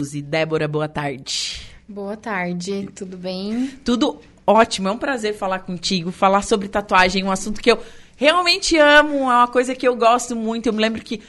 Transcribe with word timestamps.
E 0.00 0.22
Débora, 0.22 0.68
boa 0.68 0.88
tarde. 0.88 1.60
Boa 1.88 2.16
tarde, 2.16 2.88
tudo 2.94 3.16
bem? 3.16 3.66
Tudo 3.84 4.20
ótimo, 4.46 4.86
é 4.86 4.92
um 4.92 4.96
prazer 4.96 5.34
falar 5.34 5.58
contigo, 5.58 6.12
falar 6.12 6.42
sobre 6.42 6.68
tatuagem, 6.68 7.24
um 7.24 7.32
assunto 7.32 7.60
que 7.60 7.68
eu 7.68 7.82
realmente 8.16 8.76
amo, 8.76 9.22
é 9.24 9.34
uma 9.38 9.48
coisa 9.48 9.74
que 9.74 9.88
eu 9.88 9.96
gosto 9.96 10.36
muito. 10.36 10.66
Eu 10.66 10.72
me 10.72 10.80
lembro 10.80 11.02
que 11.02 11.20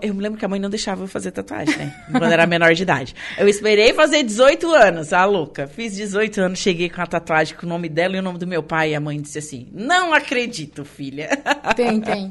eu 0.00 0.14
me 0.14 0.22
lembro 0.22 0.38
que 0.38 0.44
a 0.44 0.48
mãe 0.48 0.60
não 0.60 0.70
deixava 0.70 1.04
eu 1.04 1.08
fazer 1.08 1.30
tatuagem, 1.30 1.76
né? 1.76 1.94
Quando 2.10 2.32
era 2.32 2.46
menor 2.46 2.74
de 2.74 2.82
idade. 2.82 3.14
Eu 3.36 3.48
esperei 3.48 3.92
fazer 3.92 4.22
18 4.22 4.72
anos, 4.74 5.12
a 5.12 5.24
louca. 5.24 5.66
Fiz 5.66 5.94
18 5.94 6.40
anos, 6.40 6.58
cheguei 6.58 6.88
com 6.88 7.00
a 7.00 7.06
tatuagem 7.06 7.56
com 7.56 7.66
o 7.66 7.68
nome 7.68 7.88
dela 7.88 8.16
e 8.16 8.18
o 8.18 8.22
nome 8.22 8.38
do 8.38 8.46
meu 8.46 8.62
pai. 8.62 8.92
E 8.92 8.94
a 8.94 9.00
mãe 9.00 9.20
disse 9.20 9.38
assim: 9.38 9.68
Não 9.72 10.12
acredito, 10.12 10.84
filha. 10.84 11.28
Tem, 11.74 12.00
tem. 12.00 12.30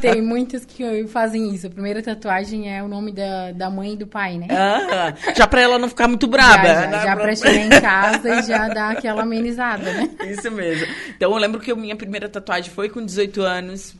Tem 0.00 0.20
muitos 0.20 0.64
que 0.64 1.06
fazem 1.06 1.54
isso. 1.54 1.68
A 1.68 1.70
primeira 1.70 2.02
tatuagem 2.02 2.74
é 2.74 2.82
o 2.82 2.88
nome 2.88 3.12
da, 3.12 3.52
da 3.52 3.70
mãe 3.70 3.92
e 3.92 3.96
do 3.96 4.06
pai, 4.06 4.36
né? 4.36 4.48
Ah, 4.50 5.14
já 5.34 5.46
pra 5.46 5.62
ela 5.62 5.78
não 5.78 5.88
ficar 5.88 6.06
muito 6.06 6.26
braba. 6.26 6.66
Já, 6.66 6.74
já, 6.74 6.86
né? 6.88 7.02
já 7.02 7.16
pra 7.16 7.36
chegar 7.36 7.66
em 7.66 7.70
casa 7.80 8.40
e 8.40 8.42
já 8.42 8.68
dar 8.68 8.92
aquela 8.92 9.22
amenizada, 9.22 9.90
né? 9.92 10.10
Isso 10.28 10.50
mesmo. 10.50 10.86
Então 11.08 11.32
eu 11.32 11.38
lembro 11.38 11.60
que 11.60 11.70
a 11.70 11.76
minha 11.76 11.96
primeira 11.96 12.28
tatuagem 12.28 12.70
foi 12.70 12.88
com 12.88 13.02
18 13.04 13.40
anos 13.42 13.94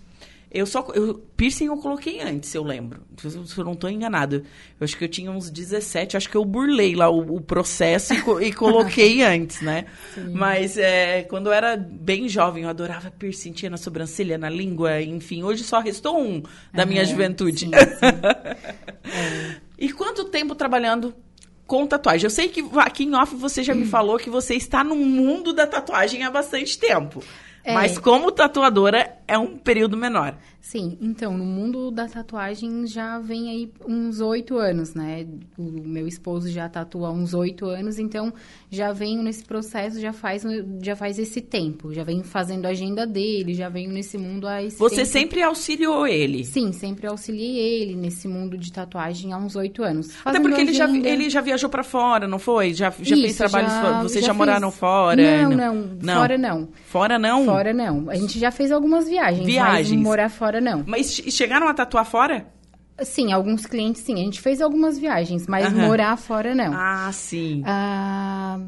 eu 0.55 0.67
só. 0.67 0.87
Eu, 0.95 1.19
piercing 1.37 1.67
eu 1.67 1.77
coloquei 1.77 2.21
antes, 2.21 2.55
eu 2.55 2.63
lembro. 2.63 3.03
Se 3.19 3.59
eu 3.59 3.65
não 3.65 3.73
estou 3.73 3.91
enganado. 3.91 4.37
Eu 4.79 4.85
acho 4.85 4.97
que 4.97 5.05
eu 5.05 5.09
tinha 5.09 5.29
uns 5.29 5.51
17, 5.51 6.17
acho 6.17 6.31
que 6.31 6.37
eu 6.37 6.45
burlei 6.45 6.95
lá 6.95 7.11
o, 7.11 7.37
o 7.37 7.41
processo 7.41 8.15
e, 8.15 8.47
e 8.47 8.53
coloquei 8.53 9.21
antes, 9.27 9.61
né? 9.61 9.87
Sim. 10.15 10.31
Mas 10.33 10.79
é, 10.79 11.25
quando 11.25 11.47
eu 11.47 11.53
era 11.53 11.77
bem 11.77 12.29
jovem, 12.29 12.63
eu 12.63 12.69
adorava 12.69 13.11
piercing, 13.11 13.51
tinha 13.51 13.69
na 13.69 13.77
sobrancelha, 13.77 14.39
na 14.39 14.49
língua, 14.49 15.03
enfim. 15.03 15.43
Hoje 15.43 15.65
só 15.65 15.81
restou 15.81 16.21
um 16.21 16.41
da 16.73 16.87
minha 16.87 17.05
juventude. 17.05 17.61
Sim, 17.61 17.71
sim. 17.75 18.07
é. 19.11 19.57
E 19.77 19.93
quanto 19.93 20.25
tempo 20.27 20.55
trabalhando 20.55 21.13
com 21.67 21.85
tatuagem? 21.85 22.27
Eu 22.27 22.31
sei 22.31 22.49
que 22.49 22.65
aqui 22.77 23.03
em 23.03 23.15
off 23.17 23.35
você 23.35 23.65
já 23.65 23.75
me 23.75 23.87
falou 23.87 24.19
que 24.19 24.31
você 24.31 24.55
está 24.55 24.85
no 24.85 24.95
mundo 24.95 25.53
da 25.53 25.67
tatuagem 25.67 26.23
há 26.23 26.31
bastante 26.31 26.79
tempo. 26.79 27.25
É. 27.65 27.73
Mas 27.73 27.99
como 27.99 28.31
tatuadora 28.31 29.17
é 29.27 29.39
um 29.39 29.57
período 29.57 29.97
menor. 29.97 30.35
Sim, 30.65 30.97
então, 30.99 31.37
no 31.37 31.45
mundo 31.45 31.91
da 31.91 32.09
tatuagem 32.09 32.87
já 32.87 33.19
vem 33.19 33.51
aí 33.51 33.71
uns 33.87 34.23
oito 34.23 34.57
anos, 34.57 34.95
né? 34.95 35.27
O 35.59 35.63
meu 35.63 36.09
esposo 36.09 36.51
já 36.51 36.67
tatua 36.71 37.09
há 37.09 37.13
uns 37.13 37.35
oito 37.35 37.67
anos, 37.67 37.99
então 37.99 38.33
já 38.71 38.91
venho 38.91 39.23
nesse 39.23 39.45
processo, 39.45 40.01
já 40.01 40.11
faz, 40.11 40.43
já 40.83 40.97
faz 40.97 41.19
esse 41.19 41.43
tempo. 41.43 41.93
Já 41.93 42.03
venho 42.03 42.25
fazendo 42.25 42.65
a 42.65 42.71
agenda 42.71 43.07
dele, 43.07 43.53
já 43.53 43.69
venho 43.69 43.93
nesse 43.93 44.17
mundo 44.17 44.49
há 44.49 44.63
esse 44.63 44.79
Você 44.79 44.97
tempo. 44.97 45.09
sempre 45.09 45.43
auxiliou 45.43 46.07
ele? 46.07 46.45
Sim, 46.45 46.73
sempre 46.73 47.07
auxiliei 47.07 47.83
ele 47.83 47.95
nesse 47.95 48.27
mundo 48.27 48.57
de 48.57 48.73
tatuagem 48.73 49.35
há 49.35 49.37
uns 49.37 49.57
oito 49.57 49.83
anos. 49.83 50.09
Até 50.25 50.41
porque 50.41 50.63
ele 50.63 50.73
já, 50.73 50.89
ele 50.89 51.29
já 51.29 51.43
viajou 51.43 51.69
para 51.69 51.85
fora, 51.85 52.27
não 52.27 52.39
foi? 52.39 52.73
Já, 52.73 52.91
já 53.03 53.15
Isso, 53.15 53.23
fez 53.23 53.37
trabalhos 53.37 53.71
já, 53.71 53.81
fora? 53.83 54.03
Vocês 54.03 54.25
já, 54.25 54.29
já 54.29 54.35
moraram 54.35 54.71
fora? 54.71 55.43
Não, 55.43 55.51
não, 55.51 55.75
não, 56.01 56.15
fora 56.15 56.39
não. 56.39 56.69
Fora 56.87 57.19
não? 57.19 57.45
Fora 57.45 57.75
não. 57.75 58.09
A 58.09 58.15
gente 58.15 58.39
já 58.39 58.51
fez 58.51 58.73
algumas 58.73 59.07
viagens, 59.07 59.45
viagens. 59.45 60.01
morar 60.01 60.31
fora 60.31 60.54
não. 60.61 60.85
Mas 60.87 61.13
chegaram 61.13 61.69
a 61.69 61.75
tatuar 61.75 62.05
fora? 62.05 62.47
Sim, 63.03 63.33
alguns 63.33 63.67
clientes 63.67 64.03
sim. 64.03 64.15
A 64.15 64.25
gente 64.25 64.41
fez 64.41 64.61
algumas 64.61 64.99
viagens, 64.99 65.47
mas 65.47 65.73
uhum. 65.73 65.87
morar 65.87 66.17
fora 66.17 66.55
não. 66.55 66.73
Ah, 66.73 67.11
sim. 67.13 67.63
Ah, 67.67 68.61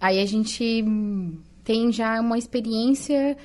aí 0.00 0.20
a 0.20 0.26
gente 0.26 0.84
tem 1.62 1.92
já 1.92 2.20
uma 2.20 2.36
experiência. 2.36 3.36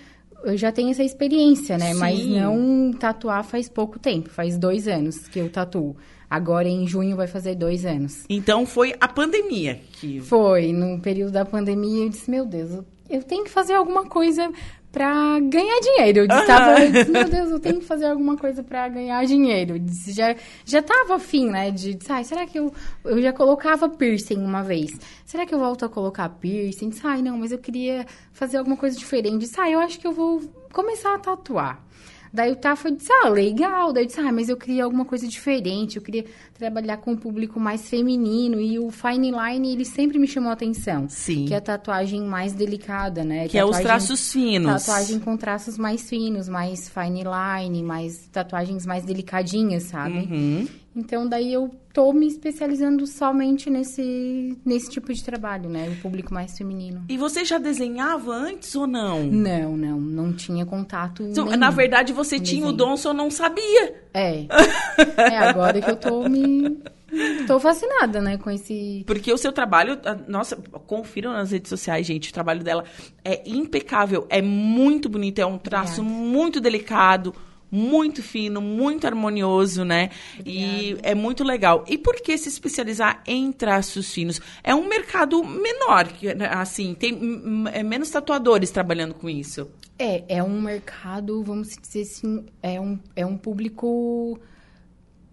Eu 0.44 0.58
já 0.58 0.72
tenho 0.72 0.90
essa 0.90 1.04
experiência, 1.04 1.78
né? 1.78 1.94
Sim. 1.94 2.00
Mas 2.00 2.26
não 2.26 2.92
tatuar 2.94 3.44
faz 3.44 3.70
pouco 3.70 4.00
tempo, 4.00 4.30
faz 4.30 4.58
dois 4.58 4.88
anos 4.88 5.28
que 5.28 5.40
eu 5.40 5.50
tatuo. 5.50 5.96
Agora 6.28 6.68
em 6.68 6.88
junho 6.88 7.16
vai 7.16 7.28
fazer 7.28 7.56
dois 7.56 7.86
anos. 7.86 8.26
Então 8.28 8.66
foi 8.66 8.96
a 9.00 9.08
pandemia 9.08 9.80
que. 9.94 10.22
Foi, 10.22 10.74
no 10.74 11.00
período 11.00 11.34
da 11.34 11.46
pandemia 11.46 12.06
eu 12.06 12.10
disse, 12.10 12.30
meu 12.32 12.46
Deus, 12.46 12.84
eu 13.10 13.22
tenho 13.22 13.44
que 13.44 13.52
fazer 13.52 13.74
alguma 13.74 14.06
coisa 14.06 14.52
para 14.96 15.42
ganhar 15.42 15.78
dinheiro. 15.82 16.20
Eu 16.20 16.28
disse, 16.28 16.48
tava, 16.48 16.82
eu 16.82 16.90
disse, 16.90 17.12
meu 17.12 17.26
Deus, 17.26 17.52
eu 17.52 17.60
tenho 17.60 17.80
que 17.80 17.86
fazer 17.86 18.06
alguma 18.06 18.38
coisa 18.38 18.64
para 18.64 18.88
ganhar 18.88 19.26
dinheiro. 19.26 19.78
Disse, 19.78 20.14
já, 20.14 20.34
já 20.64 20.82
tava 20.82 21.16
afim, 21.16 21.50
né? 21.50 21.70
De, 21.70 22.00
ai, 22.08 22.24
será 22.24 22.48
que 22.48 22.58
eu... 22.58 22.74
Eu 23.04 23.22
já 23.22 23.34
colocava 23.34 23.90
piercing 23.90 24.38
uma 24.38 24.64
vez. 24.64 24.98
Será 25.26 25.46
que 25.46 25.54
eu 25.54 25.60
volto 25.60 25.84
a 25.84 25.90
colocar 25.90 26.30
piercing? 26.30 26.88
Disse, 26.88 27.02
ai, 27.06 27.22
não, 27.22 27.38
mas 27.38 27.52
eu 27.52 27.58
queria 27.58 28.06
fazer 28.32 28.56
alguma 28.56 28.78
coisa 28.78 28.98
diferente. 28.98 29.46
Ah, 29.58 29.70
eu 29.70 29.82
acho 29.82 30.00
que 30.00 30.08
eu 30.08 30.14
vou 30.14 30.42
começar 30.72 31.14
a 31.14 31.20
tatuar. 31.20 31.84
Daí 32.36 32.52
o 32.52 32.56
Tafa 32.58 32.92
disse, 32.92 33.10
ah, 33.24 33.30
legal. 33.30 33.94
Daí 33.94 34.04
eu 34.04 34.08
disse, 34.08 34.20
ah, 34.20 34.30
mas 34.30 34.50
eu 34.50 34.58
queria 34.58 34.84
alguma 34.84 35.06
coisa 35.06 35.26
diferente. 35.26 35.96
Eu 35.96 36.02
queria 36.02 36.26
trabalhar 36.54 36.98
com 36.98 37.12
um 37.14 37.16
público 37.16 37.62
mais 37.62 37.88
feminino. 37.88 38.60
E 38.60 38.78
o 38.78 38.92
Fine 38.92 39.32
Line, 39.32 39.72
ele 39.72 39.86
sempre 39.86 40.20
me 40.20 40.28
chamou 40.28 40.50
a 40.50 40.54
atenção. 40.54 41.08
Sim. 41.08 41.46
Que 41.46 41.54
é 41.54 41.58
a 41.58 41.62
tatuagem 41.62 42.22
mais 42.24 42.52
delicada, 42.52 43.24
né? 43.24 43.48
Que 43.48 43.58
tatuagem, 43.58 43.62
é 43.62 43.66
os 43.66 43.80
traços 43.80 44.34
finos. 44.34 44.86
Tatuagem 44.86 45.20
com 45.20 45.38
traços 45.38 45.78
mais 45.78 46.10
finos, 46.10 46.50
mais 46.50 46.90
fine 46.90 47.24
line, 47.24 47.82
mais 47.82 48.28
tatuagens 48.28 48.86
mais 48.86 49.06
delicadinhas, 49.06 49.84
sabe? 49.84 50.18
Uhum. 50.30 50.68
Então, 50.96 51.28
daí 51.28 51.52
eu 51.52 51.70
tô 51.94 52.14
me 52.14 52.26
especializando 52.26 53.06
somente 53.06 53.70
nesse, 53.70 54.58
nesse 54.66 54.90
tipo 54.90 55.14
de 55.14 55.22
trabalho, 55.22 55.70
né? 55.70 55.90
O 55.90 56.02
público 56.02 56.34
mais 56.34 56.58
feminino. 56.58 57.04
E 57.10 57.18
você 57.18 57.44
já 57.44 57.58
desenhava 57.58 58.32
antes 58.32 58.74
ou 58.76 58.88
não? 58.88 59.26
Não, 59.26 59.76
não. 59.76 60.00
Não 60.00 60.34
tinha 60.34 60.66
contato 60.66 61.24
então, 61.24 61.46
Na 61.58 61.70
verdade, 61.70 62.14
você 62.14 62.40
tinha 62.40 62.62
desenho. 62.62 62.68
o 62.68 62.72
dom, 62.72 62.96
só 62.96 63.14
não 63.14 63.30
sabia. 63.30 64.04
É. 64.14 64.46
é 65.18 65.38
agora 65.38 65.82
que 65.82 65.92
eu 65.92 65.98
tô 65.98 66.30
me... 66.30 66.78
Tô 67.48 67.60
fascinada, 67.60 68.20
né, 68.20 68.38
com 68.38 68.50
esse... 68.50 69.04
Porque 69.06 69.32
o 69.32 69.38
seu 69.38 69.54
trabalho, 69.54 69.98
nossa, 70.28 70.58
confiram 70.86 71.32
nas 71.32 71.52
redes 71.52 71.70
sociais, 71.70 72.06
gente, 72.06 72.30
o 72.30 72.34
trabalho 72.34 72.62
dela 72.62 72.84
é 73.24 73.42
impecável, 73.48 74.26
é 74.30 74.42
muito 74.42 75.08
bonito, 75.08 75.40
é 75.40 75.46
um 75.46 75.58
traço 75.58 76.02
Obrigada. 76.02 76.26
muito 76.26 76.60
delicado, 76.60 77.34
muito 77.72 78.22
fino, 78.22 78.62
muito 78.62 79.06
harmonioso, 79.06 79.84
né? 79.84 80.10
Obrigada. 80.40 80.50
E 80.50 80.98
é 81.04 81.16
muito 81.16 81.44
legal. 81.44 81.84
E 81.88 81.98
por 81.98 82.16
que 82.16 82.38
se 82.38 82.50
especializar 82.50 83.22
em 83.26 83.52
traços 83.52 84.14
finos? 84.14 84.40
É 84.64 84.74
um 84.74 84.88
mercado 84.88 85.44
menor, 85.44 86.08
né, 86.36 86.48
assim, 86.52 86.94
tem 86.94 87.20
é 87.74 87.84
menos 87.84 88.10
tatuadores 88.10 88.72
trabalhando 88.72 89.14
com 89.14 89.30
isso. 89.30 89.70
É, 89.98 90.38
é 90.38 90.44
um 90.44 90.62
mercado, 90.62 91.42
vamos 91.44 91.70
dizer 91.82 92.02
assim, 92.02 92.46
é 92.62 92.80
um, 92.80 93.00
é 93.16 93.26
um 93.26 93.38
público. 93.38 94.40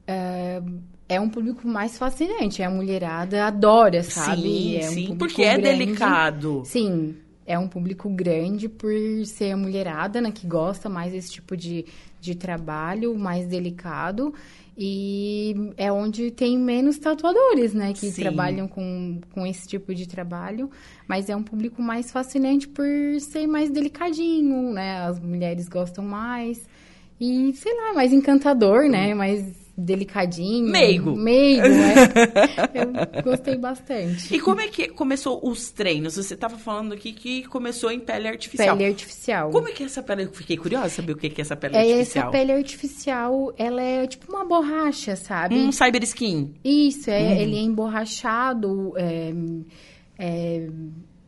É, 0.06 0.62
é 1.08 1.20
um 1.20 1.28
público 1.28 1.66
mais 1.66 1.98
fascinante. 1.98 2.62
A 2.62 2.70
mulherada 2.70 3.46
adora, 3.46 4.02
sabe? 4.02 4.42
Sim, 4.42 4.76
é 4.76 4.88
um 4.88 4.92
sim, 4.92 5.16
porque 5.16 5.42
é 5.42 5.58
grande. 5.58 5.78
delicado. 5.78 6.62
Sim, 6.64 7.16
é 7.44 7.58
um 7.58 7.68
público 7.68 8.08
grande 8.08 8.68
por 8.68 8.92
ser 9.26 9.52
a 9.52 9.56
mulherada, 9.56 10.20
né, 10.20 10.30
que 10.30 10.46
gosta 10.46 10.88
mais 10.88 11.12
desse 11.12 11.32
tipo 11.32 11.56
de, 11.56 11.84
de 12.22 12.34
trabalho, 12.36 13.14
mais 13.18 13.46
delicado. 13.46 14.32
E 14.78 15.54
é 15.76 15.92
onde 15.92 16.30
tem 16.30 16.58
menos 16.58 16.96
tatuadores, 16.98 17.74
né, 17.74 17.92
que 17.92 18.10
Sim. 18.10 18.22
trabalham 18.22 18.66
com, 18.66 19.20
com 19.32 19.46
esse 19.46 19.68
tipo 19.68 19.94
de 19.94 20.08
trabalho. 20.08 20.70
Mas 21.06 21.28
é 21.28 21.36
um 21.36 21.42
público 21.42 21.82
mais 21.82 22.10
fascinante 22.10 22.66
por 22.66 22.86
ser 23.20 23.46
mais 23.46 23.70
delicadinho, 23.70 24.72
né? 24.72 25.02
As 25.02 25.20
mulheres 25.20 25.68
gostam 25.68 26.04
mais. 26.04 26.66
E, 27.20 27.52
sei 27.54 27.74
lá, 27.74 27.92
mais 27.94 28.12
encantador, 28.12 28.88
né? 28.88 29.14
Mais 29.14 29.61
delicadinho. 29.76 30.70
Meigo. 30.70 31.16
Meigo, 31.16 31.68
né? 31.68 31.94
Eu 33.16 33.22
gostei 33.22 33.56
bastante. 33.56 34.34
E 34.34 34.40
como 34.40 34.60
é 34.60 34.68
que 34.68 34.88
começou 34.88 35.40
os 35.42 35.70
treinos? 35.70 36.16
Você 36.16 36.34
estava 36.34 36.58
falando 36.58 36.92
aqui 36.92 37.12
que 37.12 37.44
começou 37.44 37.90
em 37.90 38.00
pele 38.00 38.28
artificial. 38.28 38.76
Pele 38.76 38.90
artificial. 38.90 39.50
Como 39.50 39.68
é 39.68 39.72
que 39.72 39.82
é 39.82 39.86
essa 39.86 40.02
pele? 40.02 40.24
Eu 40.24 40.32
fiquei 40.32 40.56
curiosa 40.56 40.88
saber 40.90 41.12
o 41.12 41.16
que 41.16 41.28
é 41.28 41.40
essa 41.40 41.56
pele 41.56 41.76
é, 41.76 41.80
artificial. 41.80 42.24
Essa 42.24 42.32
pele 42.32 42.52
artificial, 42.52 43.54
ela 43.56 43.82
é 43.82 44.06
tipo 44.06 44.30
uma 44.30 44.44
borracha, 44.44 45.16
sabe? 45.16 45.54
Um 45.54 45.72
cyber 45.72 46.02
skin. 46.02 46.54
Isso, 46.64 47.10
é, 47.10 47.20
hum. 47.20 47.32
ele 47.32 47.56
é 47.56 47.62
emborrachado, 47.62 48.92
é, 48.96 49.32
é 50.18 50.68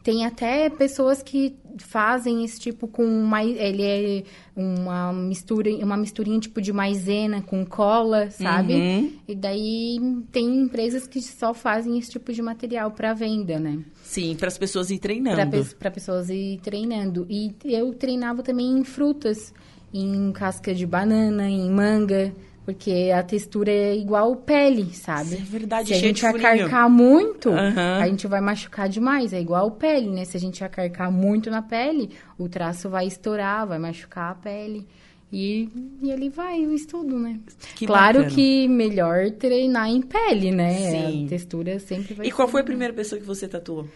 tem 0.04 0.26
até 0.26 0.68
pessoas 0.68 1.22
que 1.22 1.56
fazem 1.78 2.44
esse 2.44 2.60
tipo 2.60 2.86
com 2.86 3.04
mais 3.22 3.56
ele 3.56 3.82
é 3.82 4.22
uma 4.54 5.12
mistura 5.12 5.68
uma 5.82 5.96
misturinha 5.96 6.38
tipo 6.38 6.60
de 6.60 6.72
maisena 6.72 7.42
com 7.42 7.64
cola 7.66 8.30
sabe? 8.30 8.74
Uhum. 8.74 9.12
e 9.26 9.34
daí 9.34 9.98
tem 10.30 10.60
empresas 10.60 11.08
que 11.08 11.20
só 11.20 11.52
fazem 11.52 11.98
esse 11.98 12.10
tipo 12.12 12.32
de 12.32 12.42
material 12.42 12.92
para 12.92 13.12
venda 13.14 13.58
né? 13.58 13.80
Sim 14.04 14.36
para 14.36 14.48
as 14.48 14.58
pessoas 14.58 14.90
ir 14.90 14.98
treinando. 14.98 15.64
Para 15.78 15.90
pessoas 15.90 16.28
ir 16.28 16.60
treinando. 16.62 17.26
E 17.28 17.54
eu 17.64 17.92
treinava 17.94 18.42
também 18.42 18.78
em 18.78 18.84
frutas 18.84 19.52
em 19.92 20.30
casca 20.32 20.74
de 20.74 20.86
banana 20.86 21.48
em 21.48 21.70
manga 21.70 22.32
porque 22.64 23.12
a 23.14 23.22
textura 23.22 23.70
é 23.70 23.94
igual 23.94 24.34
pele, 24.36 24.94
sabe? 24.94 25.34
é 25.34 25.38
verdade, 25.38 25.88
Se 25.88 25.94
a 25.94 25.98
gente 25.98 26.24
acarcar 26.24 26.88
muito, 26.88 27.50
uhum. 27.50 28.00
a 28.00 28.06
gente 28.08 28.26
vai 28.26 28.40
machucar 28.40 28.88
demais. 28.88 29.34
É 29.34 29.40
igual 29.40 29.70
pele, 29.72 30.08
né? 30.08 30.24
Se 30.24 30.36
a 30.36 30.40
gente 30.40 30.64
acarcar 30.64 31.12
muito 31.12 31.50
na 31.50 31.60
pele, 31.60 32.10
o 32.38 32.48
traço 32.48 32.88
vai 32.88 33.06
estourar, 33.06 33.66
vai 33.66 33.78
machucar 33.78 34.32
a 34.32 34.34
pele. 34.34 34.86
E, 35.30 35.68
e 36.00 36.10
ele 36.10 36.30
vai, 36.30 36.64
o 36.64 36.72
estudo, 36.72 37.18
né? 37.18 37.38
Que 37.74 37.86
claro 37.86 38.20
bacana. 38.20 38.34
que 38.34 38.68
melhor 38.68 39.30
treinar 39.32 39.88
em 39.90 40.00
pele, 40.00 40.50
né? 40.50 40.90
Sim. 40.90 41.26
A 41.26 41.28
textura 41.28 41.78
sempre 41.80 42.14
vai 42.14 42.26
E 42.26 42.32
qual 42.32 42.48
foi 42.48 42.62
a 42.62 42.64
primeira 42.64 42.94
pessoa 42.94 43.20
que 43.20 43.26
você 43.26 43.46
tatuou? 43.46 43.86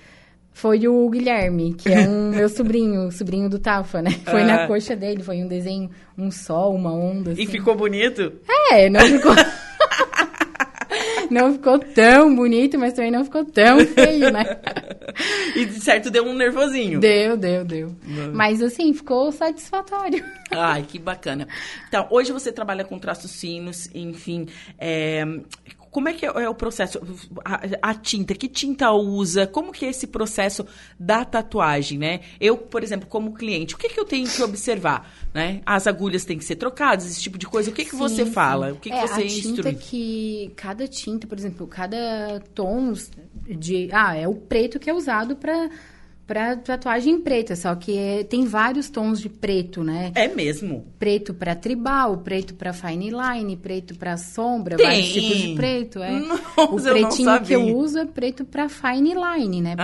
Foi 0.58 0.88
o 0.88 1.08
Guilherme, 1.08 1.72
que 1.72 1.88
é 1.88 2.00
um 2.00 2.30
meu 2.34 2.48
sobrinho, 2.48 3.12
sobrinho 3.12 3.48
do 3.48 3.60
Tafa, 3.60 4.02
né? 4.02 4.10
Foi 4.24 4.42
Ah. 4.42 4.46
na 4.46 4.66
coxa 4.66 4.96
dele, 4.96 5.22
foi 5.22 5.36
um 5.40 5.46
desenho, 5.46 5.88
um 6.18 6.32
sol, 6.32 6.74
uma 6.74 6.92
onda. 6.92 7.30
E 7.30 7.34
assim. 7.34 7.46
ficou 7.46 7.76
bonito? 7.76 8.32
É, 8.72 8.90
não 8.90 9.00
ficou. 9.00 9.32
não 11.30 11.52
ficou 11.52 11.78
tão 11.78 12.34
bonito, 12.34 12.76
mas 12.78 12.92
também 12.92 13.10
não 13.12 13.24
ficou 13.24 13.44
tão 13.44 13.78
feio, 13.86 14.32
né? 14.32 14.58
E 15.54 15.64
de 15.64 15.80
certo 15.80 16.10
deu 16.10 16.24
um 16.24 16.34
nervosinho. 16.34 16.98
Deu, 16.98 17.36
deu, 17.36 17.64
deu. 17.64 17.94
Não. 18.04 18.32
Mas 18.32 18.60
assim, 18.62 18.92
ficou 18.92 19.30
satisfatório. 19.30 20.24
Ai, 20.50 20.82
que 20.82 20.98
bacana. 20.98 21.46
Então, 21.88 22.06
hoje 22.10 22.32
você 22.32 22.50
trabalha 22.50 22.84
com 22.84 22.98
traços 22.98 23.38
finos, 23.40 23.88
enfim. 23.94 24.46
é, 24.78 25.24
como 25.90 26.08
é 26.08 26.12
que 26.12 26.26
é, 26.26 26.28
é 26.28 26.48
o 26.48 26.54
processo? 26.54 27.00
A, 27.44 27.90
a 27.90 27.94
tinta, 27.94 28.34
que 28.34 28.48
tinta 28.48 28.92
usa? 28.92 29.46
Como 29.46 29.72
que 29.72 29.84
é 29.84 29.90
esse 29.90 30.06
processo 30.06 30.66
da 30.98 31.24
tatuagem, 31.24 31.98
né? 31.98 32.20
Eu, 32.40 32.56
por 32.56 32.82
exemplo, 32.82 33.08
como 33.08 33.32
cliente, 33.32 33.74
o 33.74 33.78
que, 33.78 33.88
que 33.88 33.98
eu 33.98 34.04
tenho 34.04 34.28
que 34.28 34.42
observar? 34.42 35.10
Né? 35.32 35.60
As 35.64 35.86
agulhas 35.86 36.24
têm 36.24 36.38
que 36.38 36.44
ser 36.44 36.56
trocadas, 36.56 37.06
esse 37.06 37.20
tipo 37.20 37.38
de 37.38 37.46
coisa. 37.46 37.70
O 37.70 37.74
que, 37.74 37.84
que 37.84 37.96
você 37.96 38.24
Sim, 38.24 38.32
fala? 38.32 38.68
sim. 38.68 38.72
O 38.72 38.76
que, 38.76 38.90
que 38.90 38.96
é, 38.96 39.06
você 39.06 39.22
a 39.22 39.26
tinta 39.26 39.70
instrui? 39.70 39.74
que 39.74 40.52
cada 40.56 40.86
tinta, 40.86 41.26
por 41.26 41.38
exemplo, 41.38 41.66
cada 41.66 42.40
tom 42.54 42.92
de, 43.46 43.88
ah, 43.92 44.16
é 44.16 44.26
o 44.26 44.34
preto 44.34 44.78
que 44.78 44.90
é 44.90 44.94
usado 44.94 45.36
para 45.36 45.70
para 46.28 46.54
tatuagem 46.56 47.18
preta, 47.22 47.56
só 47.56 47.74
que 47.74 47.96
é- 47.96 48.22
tem 48.22 48.44
vários 48.44 48.90
tons 48.90 49.18
de 49.18 49.30
preto, 49.30 49.82
né? 49.82 50.12
É 50.14 50.28
mesmo. 50.28 50.84
Preto 50.98 51.32
para 51.32 51.54
tribal, 51.54 52.18
preto 52.18 52.52
para 52.54 52.74
fine 52.74 53.10
line, 53.10 53.56
preto 53.56 53.94
para 53.94 54.18
sombra, 54.18 54.76
Tem. 54.76 54.84
vários 54.86 55.08
tipos 55.10 55.38
de 55.38 55.54
preto, 55.54 56.02
é. 56.02 56.10
Nossa, 56.20 56.42
o 56.70 56.78
eu 56.78 56.92
pretinho 57.06 57.40
que 57.42 57.52
eu 57.54 57.74
uso 57.74 57.98
é 57.98 58.04
preto 58.04 58.44
para 58.44 58.68
fine 58.68 59.14
line, 59.14 59.62
né? 59.62 59.74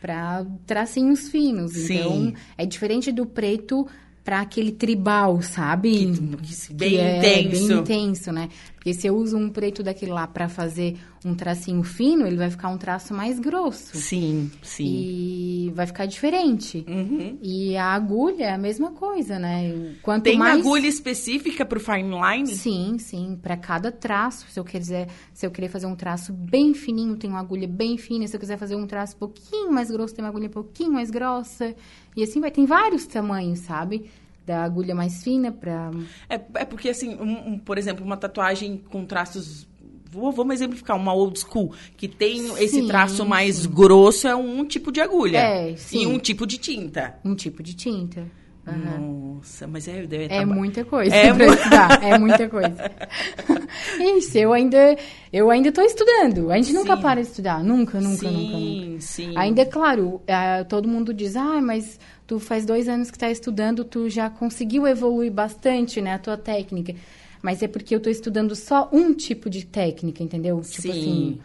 Para 0.00 0.46
tracinhos 0.66 1.28
finos. 1.28 1.72
Sim. 1.72 1.94
Então, 1.96 2.32
é 2.56 2.64
diferente 2.64 3.12
do 3.12 3.26
preto 3.26 3.86
para 4.24 4.40
aquele 4.40 4.72
tribal, 4.72 5.40
sabe? 5.42 6.12
Que- 6.12 6.72
bem 6.74 6.90
que 6.90 6.96
é 6.98 7.18
intenso. 7.42 7.66
bem 7.66 7.78
intenso, 7.78 8.32
né? 8.32 8.48
Porque 8.88 9.00
se 9.02 9.06
eu 9.06 9.14
uso 9.14 9.36
um 9.36 9.50
preto 9.50 9.82
daquele 9.82 10.12
lá 10.12 10.26
para 10.26 10.48
fazer 10.48 10.96
um 11.22 11.34
tracinho 11.34 11.82
fino, 11.82 12.26
ele 12.26 12.36
vai 12.36 12.48
ficar 12.48 12.70
um 12.70 12.78
traço 12.78 13.12
mais 13.12 13.38
grosso. 13.38 13.98
Sim, 13.98 14.50
sim. 14.62 14.86
E 14.86 15.72
vai 15.74 15.86
ficar 15.86 16.06
diferente. 16.06 16.86
Uhum. 16.88 17.38
E 17.42 17.76
a 17.76 17.84
agulha 17.84 18.44
é 18.44 18.54
a 18.54 18.56
mesma 18.56 18.92
coisa, 18.92 19.38
né? 19.38 19.94
Quanto 20.00 20.24
Tem 20.24 20.38
mais... 20.38 20.58
agulha 20.58 20.86
específica 20.86 21.66
pro 21.66 21.78
fine 21.78 22.10
line? 22.18 22.46
Sim, 22.46 22.96
sim. 22.98 23.38
Para 23.42 23.58
cada 23.58 23.92
traço, 23.92 24.46
se 24.48 24.58
eu 24.58 24.64
quiser, 24.64 25.08
se 25.34 25.44
eu 25.44 25.50
querer 25.50 25.68
fazer 25.68 25.86
um 25.86 25.94
traço 25.94 26.32
bem 26.32 26.72
fininho, 26.72 27.14
tem 27.14 27.28
uma 27.28 27.40
agulha 27.40 27.68
bem 27.68 27.98
fina. 27.98 28.26
Se 28.26 28.36
eu 28.36 28.40
quiser 28.40 28.56
fazer 28.56 28.74
um 28.74 28.86
traço 28.86 29.16
um 29.16 29.18
pouquinho 29.18 29.70
mais 29.70 29.90
grosso, 29.90 30.14
tem 30.14 30.24
uma 30.24 30.30
agulha 30.30 30.48
um 30.48 30.52
pouquinho 30.52 30.92
mais 30.92 31.10
grossa. 31.10 31.74
E 32.16 32.22
assim 32.22 32.40
vai. 32.40 32.50
Tem 32.50 32.64
vários 32.64 33.06
tamanhos, 33.06 33.58
sabe? 33.58 34.08
Da 34.48 34.64
agulha 34.64 34.94
mais 34.94 35.22
fina 35.22 35.52
para 35.52 35.90
É, 36.26 36.40
é 36.54 36.64
porque, 36.64 36.88
assim, 36.88 37.14
um- 37.16 37.50
um, 37.52 37.58
por 37.58 37.76
exemplo, 37.76 38.02
uma 38.02 38.16
tatuagem 38.16 38.78
com 38.90 39.04
traços. 39.04 39.68
Vou, 40.10 40.32
vamos 40.32 40.54
exemplificar, 40.54 40.96
uma 40.96 41.12
old 41.12 41.38
school, 41.38 41.74
que 41.94 42.08
tem 42.08 42.46
esse 42.62 42.80
Sim, 42.80 42.86
traço 42.86 43.26
mais 43.26 43.66
grosso, 43.66 44.26
é 44.26 44.34
um 44.34 44.64
tipo 44.64 44.90
de 44.90 45.02
agulha. 45.02 45.36
É, 45.38 45.72
E 45.72 45.76
sim. 45.76 46.06
um 46.06 46.18
tipo 46.18 46.46
de 46.46 46.56
tinta. 46.56 47.18
um 47.22 47.34
tipo 47.34 47.62
de 47.62 47.74
tinta. 47.74 48.24
Aham. 48.66 49.34
Nossa, 49.36 49.66
mas 49.66 49.86
é. 49.86 50.06
É 50.10 50.28
tá- 50.40 50.46
muita 50.46 50.82
coisa 50.84 51.14
É 51.14 51.30
mu- 51.32 51.44
é 52.02 52.18
muita 52.18 52.48
coisa. 52.48 52.90
Isso, 54.02 54.36
eu 54.38 54.52
ainda, 54.52 54.96
eu 55.32 55.50
ainda 55.50 55.70
tô 55.72 55.80
estudando. 55.82 56.50
A 56.50 56.56
gente 56.56 56.72
nunca 56.72 56.96
Sim. 56.96 57.02
para 57.02 57.20
de 57.22 57.28
estudar, 57.28 57.62
nunca, 57.62 58.00
nunca, 58.00 58.16
sim, 58.28 58.30
nunca, 58.30 58.56
nunca. 58.58 59.00
Sim, 59.00 59.32
Ainda, 59.36 59.62
é 59.62 59.64
claro, 59.64 60.20
eh, 60.26 60.64
todo 60.64 60.88
mundo 60.88 61.12
diz, 61.14 61.36
ah, 61.36 61.60
mas 61.60 61.98
tu 62.26 62.38
faz 62.38 62.64
dois 62.64 62.88
anos 62.88 63.10
que 63.10 63.18
tá 63.18 63.30
estudando, 63.30 63.84
tu 63.84 64.08
já 64.08 64.28
conseguiu 64.30 64.86
evoluir 64.86 65.30
bastante, 65.32 66.00
né, 66.00 66.14
a 66.14 66.18
tua 66.18 66.36
técnica. 66.36 66.94
Mas 67.42 67.62
é 67.62 67.68
porque 67.68 67.94
eu 67.94 68.00
tô 68.00 68.10
estudando 68.10 68.54
só 68.56 68.88
um 68.92 69.14
tipo 69.14 69.48
de 69.48 69.64
técnica, 69.64 70.22
entendeu? 70.22 70.60
Tipo 70.60 70.82
Sim. 70.82 70.90
assim, 70.90 71.38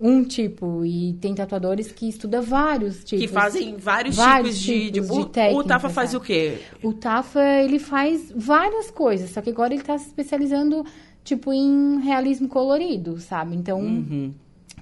um 0.00 0.22
tipo. 0.24 0.84
E 0.86 1.12
tem 1.20 1.34
tatuadores 1.34 1.90
que 1.90 2.08
estudam 2.08 2.40
vários 2.40 3.02
tipos. 3.02 3.26
Que 3.26 3.28
fazem 3.28 3.76
vários, 3.76 4.14
vários 4.16 4.58
tipos 4.60 4.60
de. 4.60 4.90
tipos 4.92 5.08
de, 5.08 5.12
de 5.12 5.18
o- 5.18 5.22
o, 5.22 5.26
técnica, 5.26 5.64
Tafa 5.68 5.88
faz 5.90 6.10
sabe? 6.12 6.22
o 6.22 6.26
quê? 6.26 6.58
O 6.84 6.92
Tafa, 6.92 7.42
ele 7.64 7.80
faz 7.80 8.32
várias 8.34 8.90
coisas, 8.92 9.30
só 9.30 9.42
que 9.42 9.50
agora 9.50 9.74
ele 9.74 9.82
tá 9.82 9.98
se 9.98 10.06
especializando, 10.06 10.86
tipo, 11.24 11.52
em 11.52 12.00
realismo 12.00 12.48
colorido, 12.48 13.18
sabe? 13.20 13.56
Então, 13.56 13.80
Uhum. 13.80 14.34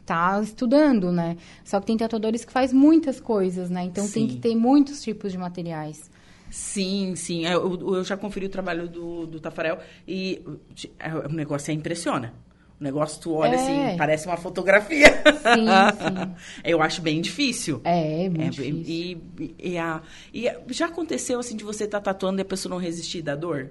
tá 0.06 0.40
estudando, 0.42 1.12
né? 1.12 1.36
Só 1.64 1.80
que 1.80 1.86
tem 1.86 1.96
tatuadores 1.96 2.44
que 2.44 2.52
faz 2.52 2.72
muitas 2.72 3.20
coisas, 3.20 3.68
né? 3.70 3.82
Então 3.84 4.04
tem 4.08 4.26
Sim. 4.26 4.28
que 4.28 4.36
ter 4.36 4.54
muitos 4.56 5.02
tipos 5.02 5.32
de 5.32 5.38
materiais. 5.38 6.10
Sim, 6.50 7.14
sim. 7.14 7.44
É, 7.44 7.54
Eu, 7.54 7.78
eu 7.96 8.04
já 8.04 8.16
conferi 8.16 8.46
o 8.46 8.48
trabalho 8.48 8.88
do, 8.88 9.26
do 9.26 9.38
Tafarel 9.40 9.78
e 10.06 10.42
é, 10.98 11.12
o 11.14 11.28
negócio 11.32 11.70
é 11.70 11.74
impressiona. 11.74 12.32
O 12.80 12.84
negócio, 12.84 13.20
tu 13.20 13.32
olha 13.34 13.52
É. 13.52 13.54
assim, 13.56 13.98
parece 13.98 14.26
uma 14.26 14.36
fotografia. 14.36 15.08
Sim, 15.42 15.66
sim. 15.98 16.34
Eu 16.64 16.80
acho 16.80 17.02
bem 17.02 17.20
difícil. 17.20 17.80
É, 17.84 18.22
é 18.22 18.24
É, 18.26 18.28
muito 18.28 18.50
difícil. 18.52 18.82
e, 18.86 19.52
e- 19.58 19.76
a, 19.78 20.00
e 20.32 20.48
já 20.70 20.86
aconteceu 20.86 21.38
assim 21.40 21.56
de 21.56 21.64
você 21.64 21.84
estar 21.84 22.00
tatuando 22.00 22.40
e 22.40 22.42
a 22.42 22.44
pessoa 22.46 22.70
não 22.70 22.78
resistir 22.80 23.20
da 23.20 23.34
dor? 23.34 23.70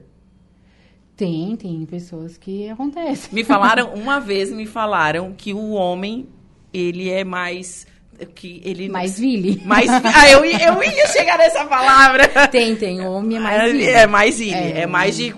Tem, 1.18 1.56
tem 1.56 1.84
pessoas 1.86 2.38
que 2.38 2.69
acontece. 2.69 3.34
Me 3.34 3.44
falaram, 3.44 3.94
uma 3.96 4.19
vez 4.19 4.52
me 4.54 4.68
falaram 4.68 5.34
que 5.36 5.52
o 5.54 5.72
homem, 5.72 6.28
ele 6.72 7.10
é 7.10 7.24
mais. 7.24 7.88
que 8.36 8.62
ele 8.64 8.88
Mais 8.88 9.18
vile. 9.19 9.60
mais 9.66 9.90
ah, 9.90 10.30
eu, 10.31 10.46
ia- 10.46 10.68
eu 10.68 10.84
ia 10.84 11.08
chegar 11.08 11.38
nessa 11.40 11.66
palavra. 11.66 12.28
Tem, 12.50 12.75
tem. 12.75 13.02
Homem 13.02 13.38
é 13.38 13.40
mais 13.40 13.72
vile. 13.72 13.86
É 13.88 14.06
mais 14.08 14.40
ele, 14.42 14.52
é, 14.54 14.80
É. 14.81 14.86
mais 14.88 15.18
de. 15.18 15.34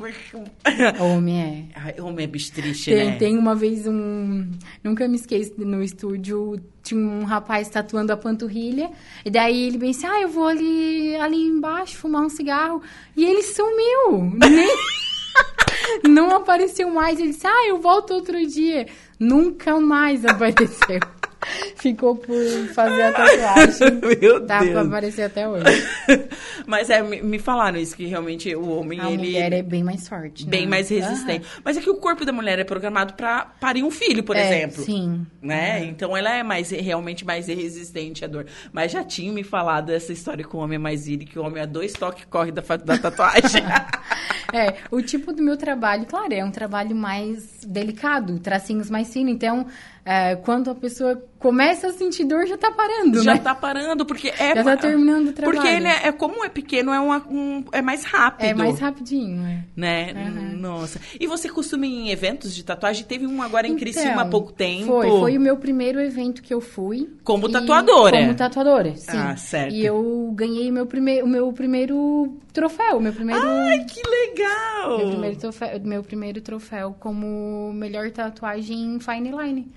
Homem 1.00 1.72
é. 1.96 2.02
Homem 2.02 2.24
é 2.26 2.28
bicho 2.28 2.52
triste, 2.52 2.92
Tem, 2.92 3.06
né? 3.12 3.16
tem 3.18 3.38
uma 3.38 3.56
vez 3.56 3.88
um. 3.88 4.50
Nunca 4.84 5.08
me 5.08 5.16
esqueço 5.16 5.54
no 5.58 5.82
estúdio. 5.82 6.60
Tinha 6.84 7.00
um 7.00 7.24
rapaz 7.24 7.70
tatuando 7.70 8.12
a 8.12 8.18
panturrilha. 8.18 8.90
E 9.26 9.30
daí 9.30 9.68
ele 9.68 9.78
pensou: 9.80 10.10
ah, 10.10 10.22
eu 10.22 10.30
vou 10.30 10.46
ali, 10.48 11.16
ali 11.18 11.38
embaixo 11.42 11.96
fumar 11.98 12.24
um 12.24 12.30
cigarro. 12.30 12.82
E 13.16 13.24
ele 13.26 13.44
sumiu. 13.44 14.34
Nem. 14.38 14.68
Não 16.08 16.36
apareceu 16.36 16.90
mais. 16.90 17.20
Ele 17.20 17.30
disse: 17.30 17.48
ah, 17.48 17.68
eu 17.68 17.80
volto 17.80 18.14
outro 18.14 18.38
dia. 18.46 18.88
Nunca 19.20 19.80
mais 19.80 20.26
apareceu. 20.26 21.00
Ficou 21.78 22.18
por 22.18 22.36
fazer 22.76 23.02
a 23.02 23.14
tatuagem. 23.14 24.00
Meu 24.22 24.46
Tá 24.46 24.58
pra 24.60 24.66
Deus. 24.66 24.88
aparecer 24.88 25.22
até 25.24 25.48
hoje. 25.48 25.64
Mas 26.68 26.90
é, 26.90 27.02
me, 27.02 27.22
me 27.22 27.40
falaram 27.40 27.80
isso, 27.80 27.96
que 27.96 28.06
realmente 28.06 28.54
o 28.56 28.70
homem, 28.78 29.00
A 29.00 29.08
ele 29.10 29.18
mulher 29.18 29.54
é 29.54 29.62
bem 29.64 29.82
mais 29.82 30.08
forte. 30.08 30.46
bem 30.46 30.64
né? 30.64 30.68
mais 30.68 30.90
resistente. 30.90 31.48
Mas 31.64 31.78
é 31.78 31.82
que 31.82 31.90
o 31.90 31.96
corpo 31.96 32.26
da 32.26 32.34
mulher 32.34 32.60
é 32.60 32.64
programado 32.66 33.14
pra 33.14 33.46
parir 33.60 33.84
um 33.84 33.90
filho, 33.90 34.22
por 34.22 34.36
É, 34.36 34.46
exemplo. 34.48 34.84
Sim. 34.84 35.26
Né? 35.42 35.86
Então 35.86 36.16
ela 36.16 36.30
é 36.36 36.44
mais 36.44 36.70
realmente 36.72 37.26
mais 37.26 37.48
resistente 37.48 38.24
à 38.26 38.28
dor. 38.28 38.46
Mas 38.74 38.92
já 38.92 39.04
tinha 39.04 39.32
me 39.32 39.44
falado 39.44 39.92
essa 39.92 40.12
história 40.12 40.44
que 40.46 40.56
o 40.56 40.60
homem 40.60 40.76
é 40.76 40.80
mais 40.80 41.08
iri, 41.08 41.26
que 41.26 41.40
o 41.40 41.44
homem 41.44 41.64
a 41.64 41.66
dois 41.66 41.94
toques 41.94 42.26
corre 42.30 42.52
da, 42.52 42.62
da 42.78 42.98
tatuagem. 42.98 43.64
É, 44.54 44.78
o 44.92 45.02
tipo 45.02 45.32
do 45.32 45.42
meu 45.42 45.58
trabalho, 45.58 46.06
claro, 46.06 46.34
é 46.34 46.44
um 46.44 46.52
trabalho 46.52 46.96
mais 46.96 47.62
delicado, 47.66 48.40
tracinhos 48.40 48.90
mais 48.90 49.12
finos. 49.12 49.34
Então, 49.34 49.68
é, 50.12 50.36
quando 50.36 50.72
a 50.72 50.74
pessoa 50.74 51.24
começa 51.38 51.88
a 51.88 51.94
sentir 51.94 52.26
dor, 52.26 52.48
já 52.48 52.58
tá 52.58 52.72
parando, 52.72 53.22
já 53.22 53.36
né? 53.36 53.40
tá 53.40 53.54
parando, 53.54 54.04
porque 54.08 54.30
é. 54.30 54.56
Já 54.56 54.64
tá 54.64 54.76
terminando 54.76 55.28
o 55.28 55.34
trabalho. 55.34 55.62
Porque 55.62 55.80
né, 55.80 56.00
é 56.04 56.12
como 56.12 56.44
é 56.44 56.50
pequeno, 56.50 56.92
é, 56.92 57.00
uma, 57.00 57.24
um, 57.30 57.64
é 57.72 57.80
mais 57.80 58.04
rápido. 58.06 58.48
É 58.48 58.54
mais 58.56 58.80
rapidinho, 58.80 59.46
é. 59.46 59.64
Né? 59.78 60.14
Uhum. 60.16 60.58
Nossa. 60.58 61.00
E 61.20 61.28
você 61.28 61.48
costuma 61.48 61.86
ir 61.86 61.94
em 61.94 62.10
eventos 62.10 62.56
de 62.56 62.64
tatuagem? 62.64 63.06
Teve 63.06 63.28
um 63.28 63.40
agora 63.40 63.68
em 63.68 63.76
Criciúma 63.76 64.10
há 64.10 64.14
Então, 64.16 64.30
pouco 64.32 64.52
tempo. 64.52 64.88
Foi, 64.88 65.08
foi 65.08 65.38
o 65.38 65.42
meu 65.42 65.58
primeiro 65.58 66.02
evento 66.02 66.42
que 66.42 66.52
eu 66.52 66.60
fui. 66.60 67.08
Como 67.24 67.48
E- 67.48 67.52
tatuadora. 67.52 68.18
Como 68.18 68.34
tatuadora, 68.34 68.96
sim. 68.96 69.16
Ah, 69.16 69.38
certo. 69.38 69.76
E 69.76 69.86
eu 69.86 70.34
ganhei 70.34 70.72
meu 70.72 70.88
primeiro, 70.88 71.24
o 71.28 71.30
meu 71.30 71.54
primeiro 71.54 72.36
troféu, 72.52 73.00
meu 73.00 73.14
primeiro... 73.14 73.42
Ai, 73.44 73.86
que 73.86 74.02
legal! 74.02 74.98
Meu 74.98 75.10
primeiro, 75.12 75.36
troféu, 75.38 75.80
meu 75.84 76.04
primeiro 76.04 76.42
troféu 76.42 76.96
como 77.00 77.72
melhor 77.74 78.10
tatuagem 78.10 78.96
em 78.96 79.00
fine 79.00 79.30
line. 79.30 79.72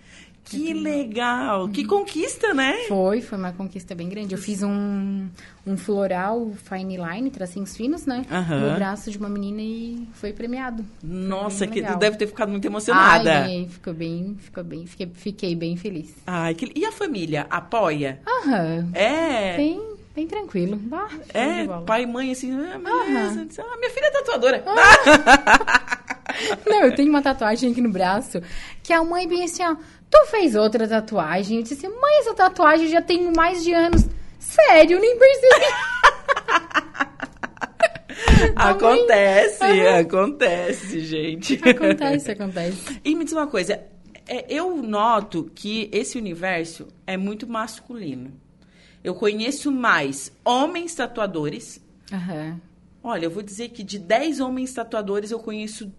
Que 0.45 0.75
legal! 0.75 1.69
Que 1.69 1.85
conquista, 1.85 2.53
né? 2.53 2.85
Foi, 2.89 3.21
foi 3.21 3.39
uma 3.39 3.53
conquista 3.53 3.95
bem 3.95 4.09
grande. 4.09 4.35
Eu 4.35 4.39
fiz 4.39 4.63
um, 4.63 5.29
um 5.67 5.77
floral 5.77 6.53
fine 6.65 6.97
line, 6.97 7.31
tracinhos 7.31 7.77
finos, 7.77 8.05
né? 8.07 8.27
No 8.31 8.75
braço 8.75 9.11
de 9.11 9.19
uma 9.19 9.29
menina 9.29 9.63
e 9.63 10.07
foi 10.15 10.33
premiado. 10.33 10.85
Nossa, 11.03 11.65
bem 11.65 11.75
que 11.75 11.81
legal. 11.81 11.99
deve 11.99 12.17
ter 12.17 12.27
ficado 12.27 12.51
muito 12.51 12.65
Ai, 12.67 12.71
emocionada. 12.71 13.41
ganhei, 13.41 13.69
ficou 13.69 13.95
bem, 13.95 14.37
ficou 14.41 14.65
bem, 14.65 14.87
fiquei, 14.87 15.11
fiquei 15.15 15.55
bem 15.55 15.77
feliz. 15.77 16.15
Ai, 16.27 16.55
que... 16.55 16.71
E 16.75 16.85
a 16.85 16.93
família? 16.93 17.47
Apoia? 17.49 18.21
Aham. 18.27 18.91
É. 18.93 19.57
Tem, 19.57 19.93
Bem 20.15 20.27
tranquilo. 20.27 20.77
Bah, 20.77 21.09
É, 21.33 21.67
pai 21.87 22.03
e 22.03 22.07
mãe, 22.07 22.33
assim, 22.33 22.53
ah, 22.53 22.79
beleza. 22.79 23.47
Ah, 23.63 23.77
minha 23.79 23.91
filha 23.91 24.07
é 24.07 24.11
tatuadora. 24.11 24.63
Não, 26.67 26.83
eu 26.85 26.95
tenho 26.95 27.09
uma 27.11 27.23
tatuagem 27.23 27.73
aqui 27.73 27.81
no 27.81 27.91
braço 27.91 28.41
que 28.83 28.93
a 28.93 29.03
mãe 29.05 29.27
bem 29.29 29.45
assim, 29.45 29.63
ó, 29.63 29.77
tu 30.11 30.27
fez 30.27 30.55
outra 30.55 30.87
tatuagem? 30.89 31.59
Eu 31.59 31.63
disse 31.63 31.75
assim, 31.75 31.89
mãe, 31.89 32.21
essa 32.21 32.35
tatuagem 32.35 32.89
já 32.89 33.01
tem 33.03 33.33
mais 33.33 33.63
de 33.65 33.73
anos. 33.73 34.07
Sério, 34.39 34.99
nem 35.01 35.19
percebi. 35.19 35.65
Mãe- 38.37 38.55
acontece, 38.57 39.63
acontece, 39.89 41.01
gente. 41.01 41.61
Acontece, 41.69 42.31
acontece. 42.33 43.01
E 43.05 43.15
me 43.15 43.25
diz 43.25 43.33
uma 43.33 43.47
coisa, 43.47 43.81
é, 44.27 44.45
eu 44.49 44.77
noto 44.77 45.51
que 45.55 45.89
esse 45.93 46.19
universo 46.19 46.89
é 47.07 47.17
muito 47.17 47.47
masculino. 47.47 48.33
Eu 49.03 49.15
conheço 49.15 49.71
mais 49.73 50.33
homens 50.45 50.95
tatuadores. 50.95 51.81
Aham. 52.13 52.61
Olha, 53.03 53.27
eu 53.27 53.31
vou 53.31 53.43
dizer 53.43 53.71
que 53.71 53.83
de 53.83 53.99
10 53.99 54.39
homens 54.39 54.73
tatuadores 54.73 55.33
eu 55.33 55.41
conheço 55.41 55.93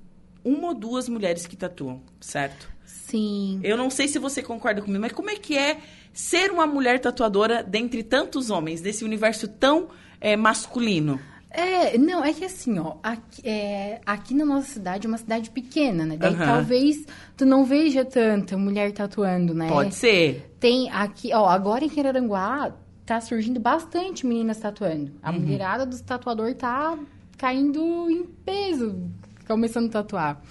uma 0.43 0.69
ou 0.69 0.73
duas 0.73 1.07
mulheres 1.09 1.45
que 1.47 1.55
tatuam, 1.55 2.01
certo? 2.19 2.69
Sim. 2.85 3.59
Eu 3.63 3.77
não 3.77 3.89
sei 3.89 4.07
se 4.07 4.17
você 4.19 4.41
concorda 4.41 4.81
comigo, 4.81 5.01
mas 5.01 5.11
como 5.11 5.29
é 5.29 5.35
que 5.35 5.57
é 5.57 5.77
ser 6.11 6.51
uma 6.51 6.65
mulher 6.65 6.99
tatuadora 6.99 7.63
dentre 7.63 8.03
tantos 8.03 8.49
homens, 8.49 8.81
desse 8.81 9.03
universo 9.03 9.47
tão 9.47 9.89
é, 10.19 10.35
masculino? 10.35 11.19
É, 11.49 11.97
não, 11.99 12.25
é 12.25 12.33
que 12.33 12.43
assim, 12.45 12.79
ó, 12.79 12.95
aqui, 13.03 13.47
é, 13.47 14.01
aqui 14.05 14.33
na 14.33 14.43
nossa 14.43 14.67
cidade 14.67 15.05
é 15.05 15.07
uma 15.09 15.19
cidade 15.19 15.51
pequena, 15.51 16.03
né? 16.03 16.17
Daí 16.17 16.33
Aham. 16.33 16.45
talvez 16.45 17.05
tu 17.37 17.45
não 17.45 17.63
veja 17.63 18.03
tanta 18.03 18.57
mulher 18.57 18.91
tatuando, 18.91 19.53
né? 19.53 19.67
Pode 19.67 19.93
ser. 19.93 20.55
Tem 20.59 20.89
aqui, 20.89 21.31
ó, 21.31 21.45
agora 21.47 21.85
em 21.85 21.89
Queraranguá 21.89 22.75
tá 23.05 23.21
surgindo 23.21 23.59
bastante 23.59 24.25
meninas 24.25 24.57
tatuando. 24.57 25.11
A 25.21 25.29
Uhum. 25.29 25.41
mulherada 25.41 25.85
dos 25.85 26.01
tatuador 26.01 26.55
tá 26.55 26.97
caindo 27.37 28.09
em 28.09 28.23
peso, 28.23 28.99
começando 29.47 29.87
a 29.87 29.89
tatuar. 29.89 30.41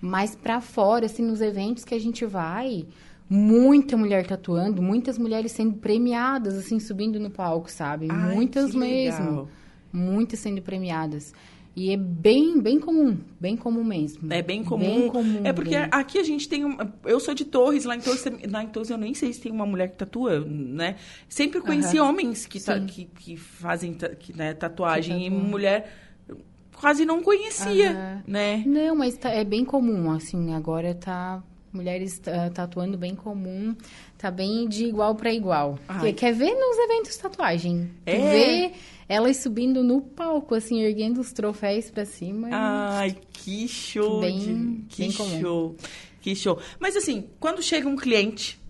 Mas 0.00 0.34
pra 0.34 0.60
fora, 0.60 1.06
assim, 1.06 1.22
nos 1.22 1.40
eventos 1.40 1.84
que 1.84 1.94
a 1.94 2.00
gente 2.00 2.24
vai, 2.26 2.84
muita 3.30 3.96
mulher 3.96 4.26
tatuando, 4.26 4.82
muitas 4.82 5.16
mulheres 5.16 5.52
sendo 5.52 5.74
premiadas, 5.74 6.56
assim, 6.58 6.78
subindo 6.80 7.18
no 7.20 7.30
palco, 7.30 7.70
sabe? 7.70 8.08
Ai, 8.10 8.34
muitas 8.34 8.74
mesmo. 8.74 9.24
legal. 9.30 9.48
Muitas 9.92 10.38
sendo 10.40 10.60
premiadas. 10.62 11.32
E 11.74 11.90
é 11.90 11.96
bem, 11.96 12.60
bem 12.60 12.78
comum, 12.78 13.16
bem 13.40 13.56
comum 13.56 13.82
mesmo. 13.82 14.30
É 14.30 14.42
bem 14.42 14.62
comum. 14.62 14.84
Bem 14.84 15.08
comum, 15.08 15.40
é 15.42 15.54
porque 15.54 15.70
bem. 15.78 15.88
aqui 15.90 16.18
a 16.18 16.22
gente 16.22 16.46
tem. 16.46 16.64
uma- 16.66 16.92
eu 17.06 17.18
sou 17.18 17.32
de 17.32 17.46
Torres, 17.46 17.84
lá 17.86 17.96
em 17.96 18.00
Torres, 18.00 18.22
lá 18.50 18.62
em 18.62 18.66
Torres 18.68 18.90
eu 18.90 18.98
nem 18.98 19.14
sei 19.14 19.32
se 19.32 19.40
tem 19.40 19.50
uma 19.52 19.64
mulher 19.64 19.88
que 19.88 19.96
tatua, 19.96 20.40
né? 20.40 20.96
Sempre 21.28 21.62
conheci 21.62 21.98
homens 21.98 22.44
que, 22.46 22.60
ta- 22.60 22.78
que, 22.80 23.06
que 23.06 23.36
fazem 23.38 23.94
ta- 23.94 24.10
que, 24.10 24.36
né, 24.36 24.52
tatuagem 24.52 25.18
Que 25.20 25.26
e 25.26 25.30
mulher 25.30 25.90
quase 26.76 27.04
não 27.04 27.22
conhecia, 27.22 27.90
Aham. 27.90 28.22
né? 28.26 28.62
Não, 28.66 28.96
mas 28.96 29.16
tá- 29.16 29.30
é 29.30 29.44
bem 29.44 29.64
comum, 29.64 30.10
assim, 30.10 30.54
agora 30.54 30.94
tá 30.94 31.42
mulheres 31.72 32.18
tá, 32.18 32.50
tatuando 32.50 32.98
bem 32.98 33.14
comum, 33.14 33.74
tá 34.18 34.30
bem 34.30 34.68
de 34.68 34.84
igual 34.84 35.14
para 35.14 35.32
igual. 35.32 35.78
Ai. 35.88 36.12
Quer, 36.12 36.32
ver 36.34 36.54
nos 36.54 36.76
eventos 36.78 37.16
tatuagem? 37.16 37.90
Tu 38.04 38.10
É? 38.10 38.18
Vê 38.18 38.72
elas 39.08 39.38
subindo 39.38 39.82
no 39.82 40.00
palco, 40.02 40.54
assim, 40.54 40.82
erguendo 40.82 41.20
os 41.20 41.32
troféus 41.32 41.90
pra 41.90 42.04
cima. 42.04 42.48
Ai, 42.52 43.16
que 43.32 43.66
show! 43.68 44.20
Bem- 44.20 44.38
de- 44.38 44.84
que 44.88 45.02
bem 45.02 45.12
comum. 45.12 45.40
show! 45.40 45.76
Que 46.20 46.36
show! 46.36 46.58
Mas 46.78 46.94
assim, 46.94 47.26
quando 47.40 47.62
chega 47.62 47.88
um 47.88 47.96
cliente. 47.96 48.60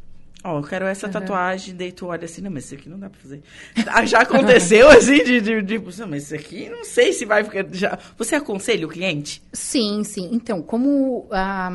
Ó, 0.45 0.59
eu 0.59 0.63
quero 0.63 0.87
essa 0.87 1.07
Aham. 1.07 1.13
tatuagem, 1.13 1.75
daí 1.75 1.93
tu 1.93 2.07
olha 2.07 2.25
assim, 2.25 2.41
não, 2.41 2.51
mas 2.51 2.65
isso 2.65 2.75
aqui 2.75 2.89
não 2.89 2.99
dá 2.99 3.09
pra 3.09 3.21
fazer. 3.21 3.43
Ah, 3.87 4.05
Já 4.05 4.23
aconteceu 4.23 4.89
assim, 4.91 5.23
de, 5.23 5.41
de, 5.41 5.63
de, 5.63 5.79
não, 5.79 6.09
mas 6.09 6.25
isso 6.25 6.35
aqui 6.35 6.69
não 6.69 6.85
sei 6.85 7.13
se 7.13 7.25
vai 7.25 7.45
ficar. 7.45 7.65
Já... 7.73 7.99
Você 8.19 8.35
aconselha 8.35 8.87
o 8.87 8.91
cliente? 8.91 9.43
Sim, 9.53 10.03
sim. 10.03 10.31
Então, 10.33 10.61
como 10.61 11.29
ah, 11.31 11.71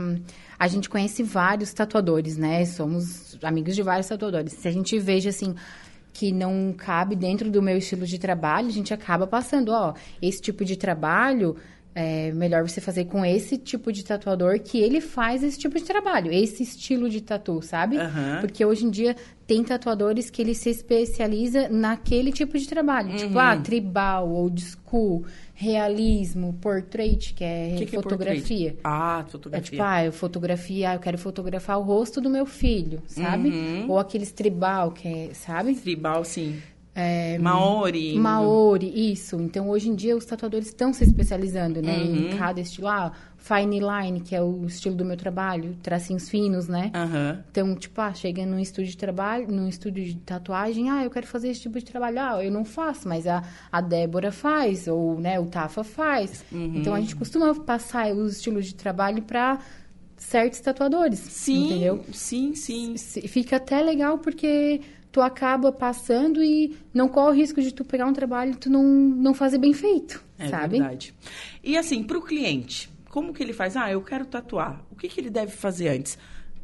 a 0.60 0.68
gente 0.68 0.90
conhece 0.90 1.24
vários 1.24 1.72
tatuadores, 1.72 2.38
né? 2.38 2.66
Somos 2.66 3.38
amigos 3.42 3.76
de 3.76 3.82
vários 3.84 4.08
tatuadores. 4.08 4.54
Se 4.54 4.68
a 4.68 4.72
gente 4.72 5.00
veja 5.00 5.30
assim 5.30 5.56
que 6.12 6.32
não 6.32 6.74
cabe 6.76 7.16
dentro 7.16 7.50
do 7.52 7.62
meu 7.62 7.78
estilo 7.78 8.06
de 8.06 8.18
trabalho, 8.18 8.68
a 8.68 8.72
gente 8.72 8.92
acaba 8.92 9.28
passando, 9.28 9.70
ó, 9.72 9.94
esse 10.20 10.42
tipo 10.42 10.66
de 10.66 10.76
trabalho 10.76 11.56
é 11.96 12.32
melhor 12.32 12.68
você 12.68 12.80
fazer 12.80 13.06
com 13.06 13.26
esse 13.26 13.58
tipo 13.58 13.92
de 13.92 14.04
tatuador 14.04 14.60
que 14.60 14.80
ele 14.80 15.02
faz 15.02 15.42
esse 15.44 15.58
tipo 15.58 15.78
de 15.78 15.84
trabalho, 15.84 16.32
esse 16.32 16.62
estilo 16.64 17.10
de 17.10 17.22
tatu, 17.22 17.62
sabe? 17.62 17.98
Aham. 17.98 18.38
Porque 18.42 18.64
hoje 18.64 18.86
em 18.86 18.90
dia 18.92 19.16
tem 19.48 19.64
tatuadores 19.64 20.30
que 20.30 20.42
ele 20.42 20.54
se 20.54 20.70
especializa 20.70 21.70
naquele 21.70 22.32
tipo 22.32 22.58
de 22.58 22.68
trabalho, 22.68 23.16
tipo, 23.16 23.40
ah, 23.40 23.58
tribal, 23.58 24.30
old 24.30 24.62
school, 24.62 25.26
realismo, 25.56 26.54
portrait, 26.62 27.34
que 27.34 27.44
é 27.44 27.76
que, 27.78 27.86
que 27.88 27.96
é 27.96 28.02
fotografia. 28.02 28.72
portrait? 28.74 28.80
Ah, 28.84 29.24
É 29.26 29.32
fotografia. 29.32 29.72
tipo, 29.72 29.84
ah, 29.84 30.06
eu 30.06 30.12
fotografia, 30.12 30.90
ah, 30.92 30.96
eu 30.96 31.00
quero 31.00 31.18
fotografar 31.18 31.80
o 31.80 31.84
rosto 31.84 32.22
do 32.22 32.30
meu 32.30 32.46
filho, 32.46 33.02
sabe? 33.08 33.50
Uhum. 33.50 33.86
Ou 33.90 34.00
aqueles 34.00 34.32
tribal, 34.32 34.92
que 34.92 35.08
é, 35.08 35.30
sabe? 35.34 35.76
Tribal, 35.76 36.24
sim. 36.24 36.58
É, 37.00 37.38
Maori. 37.38 38.18
Maori, 38.18 39.12
isso. 39.12 39.40
Então, 39.40 39.70
hoje 39.70 39.88
em 39.88 39.94
dia, 39.94 40.18
os 40.18 40.26
tatuadores 40.26 40.66
estão 40.66 40.92
se 40.92 41.04
especializando, 41.04 41.80
né? 41.80 41.96
Uhum. 41.96 42.16
Em 42.32 42.38
cada 42.38 42.60
estilo. 42.60 42.88
Ah, 42.88 43.12
fine 43.38 43.80
line, 43.80 44.20
que 44.20 44.36
é 44.36 44.42
o 44.42 44.66
estilo 44.66 44.96
do 44.96 45.06
meu 45.06 45.16
trabalho. 45.16 45.78
Tracinhos 45.84 46.28
finos, 46.28 46.68
né? 46.68 46.92
Aham. 46.96 47.44
Então, 47.52 47.76
tipo, 47.76 48.02
ah, 48.02 48.12
chega 48.16 48.44
num 48.48 48.58
estúdio 48.58 48.90
de 48.90 48.98
trabalho, 48.98 49.48
num 49.48 49.68
estúdio 49.68 50.04
de 50.04 50.16
tatuagem, 50.16 50.90
ah, 50.90 51.04
eu 51.04 51.12
quero 51.12 51.28
fazer 51.28 51.50
esse 51.50 51.62
tipo 51.62 51.78
de 51.78 51.86
trabalho. 51.86 52.20
Ah, 52.20 52.44
eu 52.44 52.52
não 52.52 52.66
faço, 52.66 53.08
mas 53.08 53.28
a, 53.28 53.44
a 53.72 53.80
Débora 53.80 54.32
faz, 54.32 54.88
ou, 54.88 55.20
né, 55.20 55.40
o 55.40 55.46
Tafa 55.46 55.84
faz. 55.84 56.44
Uhum. 56.52 56.78
Então, 56.78 56.96
a 56.96 57.00
gente 57.00 57.16
costuma 57.16 57.54
passar 57.54 58.12
os 58.12 58.38
estilos 58.38 58.66
de 58.66 58.74
trabalho 58.74 59.22
para 59.22 59.60
certos 60.18 60.60
tatuadores, 60.60 61.20
Sim, 61.20 61.66
entendeu? 61.66 62.04
sim, 62.12 62.56
sim. 62.56 62.98
Fica 62.98 63.58
até 63.58 63.80
legal 63.84 64.18
porque 64.18 64.82
tu 65.18 65.22
acaba 65.22 65.72
passando 65.72 66.44
e 66.44 66.78
não 66.94 67.10
corre 67.10 67.32
o 67.32 67.34
risco 67.34 67.60
de 67.60 67.74
tu 67.74 67.84
pegar 67.84 68.06
um 68.06 68.14
trabalho 68.14 68.52
e 68.52 68.56
tu 68.56 68.70
não, 68.70 68.84
não 68.84 69.34
fazer 69.34 69.58
bem 69.58 69.74
feito, 69.74 70.24
É 70.38 70.48
sabe? 70.48 70.78
verdade. 70.78 71.12
E 71.64 71.76
assim, 71.76 72.04
pro 72.04 72.22
cliente, 72.22 72.88
como 73.10 73.34
que 73.34 73.42
ele 73.42 73.52
faz? 73.52 73.76
Ah, 73.76 73.92
eu 73.92 74.00
quero 74.02 74.28
tatuar. 74.28 74.80
O 74.92 74.96
que, 74.96 75.08
que 75.08 75.20
ele 75.20 75.32
deve 75.32 75.52
fazer 75.52 75.88
antes? 75.90 76.20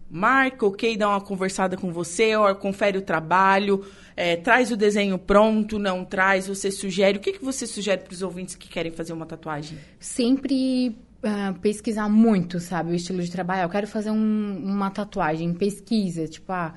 Marca, 0.07 0.67
ok, 0.67 0.95
dá 0.95 1.10
uma 1.10 1.19
conversada 1.22 1.75
com 1.75 1.91
você, 1.91 2.36
ou 2.36 2.53
confere 2.53 2.95
o 3.00 3.01
trabalho, 3.01 3.83
é, 4.15 4.36
traz 4.36 4.69
o 4.72 4.77
desenho 4.77 5.17
pronto, 5.17 5.79
não 5.79 6.05
traz, 6.05 6.45
você 6.48 6.69
sugere. 6.69 7.17
O 7.17 7.22
que, 7.22 7.33
que 7.33 7.43
você 7.43 7.65
sugere 7.65 8.01
para 8.03 8.13
os 8.13 8.22
ouvintes 8.22 8.53
que 8.53 8.69
querem 8.69 8.91
fazer 8.91 9.13
uma 9.13 9.25
tatuagem? 9.25 9.79
Sempre 10.00 10.95
ah, 11.24 11.55
pesquisar 11.60 12.07
muito, 12.07 12.60
sabe? 12.60 12.91
O 12.91 12.93
estilo 12.95 13.24
de 13.24 13.31
trabalho. 13.31 13.62
Ah, 13.62 13.65
Eu 13.65 13.69
quero 13.69 13.88
fazer 13.88 14.12
um- 14.12 14.62
uma 14.63 14.91
tatuagem, 14.91 15.51
pesquisa, 15.55 16.27
tipo, 16.27 16.51
ah, 16.51 16.75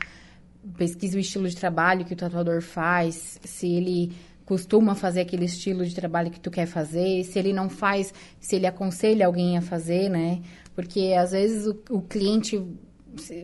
pesquisa 0.76 1.16
o 1.16 1.20
estilo 1.20 1.48
de 1.48 1.56
trabalho 1.56 2.04
que 2.04 2.12
o 2.12 2.16
tatuador 2.16 2.62
faz, 2.62 3.38
se 3.44 3.68
ele 3.68 4.12
costuma 4.44 4.94
fazer 4.94 5.20
aquele 5.22 5.44
estilo 5.44 5.84
de 5.84 5.94
trabalho 5.94 6.30
que 6.30 6.38
tu 6.40 6.50
quer 6.50 6.66
fazer, 6.66 7.24
se 7.24 7.38
ele 7.38 7.52
não 7.52 7.68
faz, 7.68 8.14
se 8.38 8.56
ele 8.56 8.66
aconselha 8.66 9.26
alguém 9.26 9.58
a 9.58 9.60
fazer, 9.60 10.08
né? 10.08 10.40
Porque 10.74 11.14
às 11.18 11.32
vezes 11.32 11.66
o, 11.66 11.76
o 11.90 12.00
cliente 12.00 12.56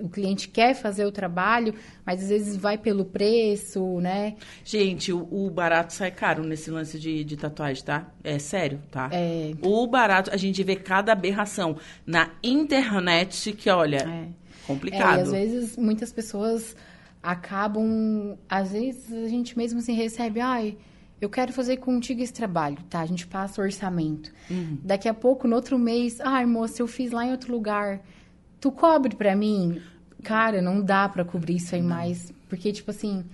o 0.02 0.08
cliente 0.10 0.48
quer 0.48 0.74
fazer 0.74 1.06
o 1.06 1.10
trabalho, 1.10 1.74
mas 2.04 2.22
às 2.22 2.28
vezes 2.28 2.56
vai 2.56 2.76
pelo 2.76 3.06
preço, 3.06 4.00
né? 4.00 4.34
Gente, 4.62 5.10
o, 5.12 5.26
o 5.30 5.50
barato 5.50 5.94
sai 5.94 6.10
caro 6.10 6.44
nesse 6.44 6.70
lance 6.70 6.98
de, 6.98 7.24
de 7.24 7.36
tatuagem, 7.38 7.82
tá? 7.82 8.12
É 8.22 8.38
sério, 8.38 8.80
tá? 8.90 9.08
É. 9.10 9.52
O 9.62 9.86
barato, 9.86 10.30
a 10.30 10.36
gente 10.36 10.62
vê 10.62 10.76
cada 10.76 11.12
aberração 11.12 11.76
na 12.06 12.30
internet 12.42 13.52
que, 13.54 13.70
olha, 13.70 13.96
É. 14.06 14.28
complicado. 14.66 15.16
É, 15.16 15.20
e 15.20 15.22
às 15.22 15.30
vezes 15.30 15.76
muitas 15.78 16.12
pessoas 16.12 16.76
acabam. 17.22 18.36
Às 18.48 18.72
vezes 18.72 19.12
a 19.12 19.28
gente 19.28 19.56
mesmo 19.56 19.78
assim 19.78 19.94
recebe, 19.94 20.40
ai, 20.40 20.76
eu 21.20 21.28
quero 21.30 21.52
fazer 21.52 21.76
contigo 21.78 22.20
esse 22.20 22.32
trabalho, 22.32 22.78
tá? 22.90 23.00
A 23.00 23.06
gente 23.06 23.26
passa 23.26 23.60
o 23.60 23.64
orçamento. 23.64 24.32
Uhum. 24.50 24.78
Daqui 24.82 25.08
a 25.08 25.14
pouco, 25.14 25.46
no 25.46 25.54
outro 25.56 25.78
mês, 25.78 26.20
ai, 26.20 26.44
moça, 26.46 26.82
eu 26.82 26.86
fiz 26.86 27.12
lá 27.12 27.24
em 27.24 27.30
outro 27.30 27.52
lugar. 27.52 28.00
Tu 28.60 28.70
cobre 28.72 29.14
pra 29.14 29.36
mim? 29.36 29.80
Cara, 30.22 30.60
não 30.60 30.80
dá 30.80 31.08
pra 31.08 31.24
cobrir 31.24 31.56
isso 31.56 31.74
aí 31.74 31.82
mais. 31.82 32.32
Porque, 32.48 32.72
tipo 32.72 32.90
assim, 32.90 33.24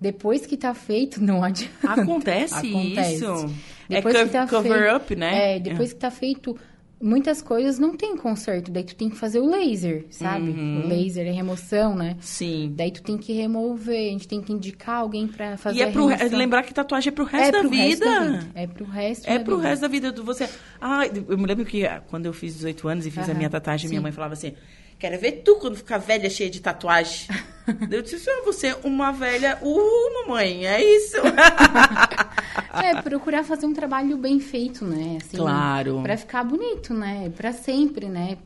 depois 0.00 0.44
que 0.46 0.56
tá 0.56 0.74
feito, 0.74 1.20
não 1.22 1.42
adianta. 1.42 1.72
Acontece, 1.88 2.54
Acontece. 2.54 3.14
isso. 3.14 3.54
Depois 3.88 4.14
é 4.14 4.24
que 4.24 4.30
tá 4.30 4.46
cover 4.48 4.72
feito- 4.82 4.96
up, 4.96 5.16
né? 5.16 5.56
É, 5.56 5.60
depois 5.60 5.92
que 5.92 5.98
tá 6.00 6.10
feito, 6.10 6.56
muitas 7.00 7.42
coisas 7.42 7.78
não 7.78 7.96
tem 7.96 8.16
conserto. 8.16 8.70
Daí 8.70 8.84
tu 8.84 8.94
tem 8.96 9.08
que 9.10 9.16
fazer 9.16 9.38
o 9.40 9.46
laser, 9.50 10.06
sabe? 10.10 10.50
Uhum. 10.50 10.82
O 10.84 10.88
laser 10.88 11.26
é 11.26 11.30
remoção, 11.30 11.94
né? 11.94 12.16
Sim. 12.20 12.72
Daí 12.74 12.90
tu 12.90 13.02
tem 13.02 13.16
que 13.18 13.32
remover, 13.32 14.08
a 14.08 14.12
gente 14.12 14.26
tem 14.28 14.40
que 14.40 14.52
indicar 14.52 14.96
alguém 15.00 15.26
pra 15.28 15.56
fazer 15.56 15.78
E 15.78 15.82
é 15.82 15.88
a 15.88 15.92
pro 15.92 16.06
re- 16.06 16.16
remoção. 16.16 16.38
lembrar 16.38 16.62
que 16.62 16.72
tatuagem 16.74 17.10
é 17.10 17.12
pro 17.14 17.26
é 17.26 17.30
resto 17.30 17.52
da 17.52 17.60
pro 17.60 17.70
vida. 17.70 17.84
resto 17.84 18.04
da 18.04 18.20
vida. 18.38 18.50
É 18.54 18.66
pro 18.66 18.84
resto 18.84 19.28
É 19.30 19.38
da 19.38 19.44
pro 19.44 19.56
vida. 19.56 19.68
resto 19.68 19.82
da 19.82 19.88
vida 19.88 20.12
do 20.12 20.24
você. 20.24 20.48
Ah, 20.80 21.02
eu 21.06 21.36
me 21.38 21.46
lembro 21.46 21.64
que 21.64 21.82
quando 22.08 22.26
eu 22.26 22.32
fiz 22.32 22.54
18 22.54 22.88
anos 22.88 23.06
e 23.06 23.10
fiz 23.10 23.24
a 23.24 23.26
Aham, 23.26 23.34
minha 23.36 23.50
tatuagem, 23.50 23.88
minha 23.88 24.00
sim. 24.00 24.02
mãe 24.02 24.12
falava 24.12 24.32
assim: 24.32 24.54
Quero 24.98 25.18
ver 25.18 25.42
tu 25.44 25.56
quando 25.56 25.76
ficar 25.76 25.98
velha, 25.98 26.30
cheia 26.30 26.48
de 26.48 26.60
tatuagem. 26.60 27.28
eu 27.90 28.00
disse, 28.00 28.30
ah, 28.30 28.42
você 28.44 28.68
é 28.68 28.76
uma 28.82 29.12
velha. 29.12 29.58
Uh, 29.62 30.22
mamãe, 30.22 30.66
é 30.66 30.82
isso. 30.82 31.16
é, 32.82 33.02
procurar 33.02 33.44
fazer 33.44 33.66
um 33.66 33.74
trabalho 33.74 34.16
bem 34.16 34.40
feito, 34.40 34.84
né? 34.84 35.18
Assim, 35.20 35.36
claro. 35.36 36.00
Pra 36.02 36.16
ficar 36.16 36.44
bonito, 36.44 36.94
né? 36.94 37.30
Pra 37.36 37.52
sempre, 37.52 38.08
né? 38.08 38.38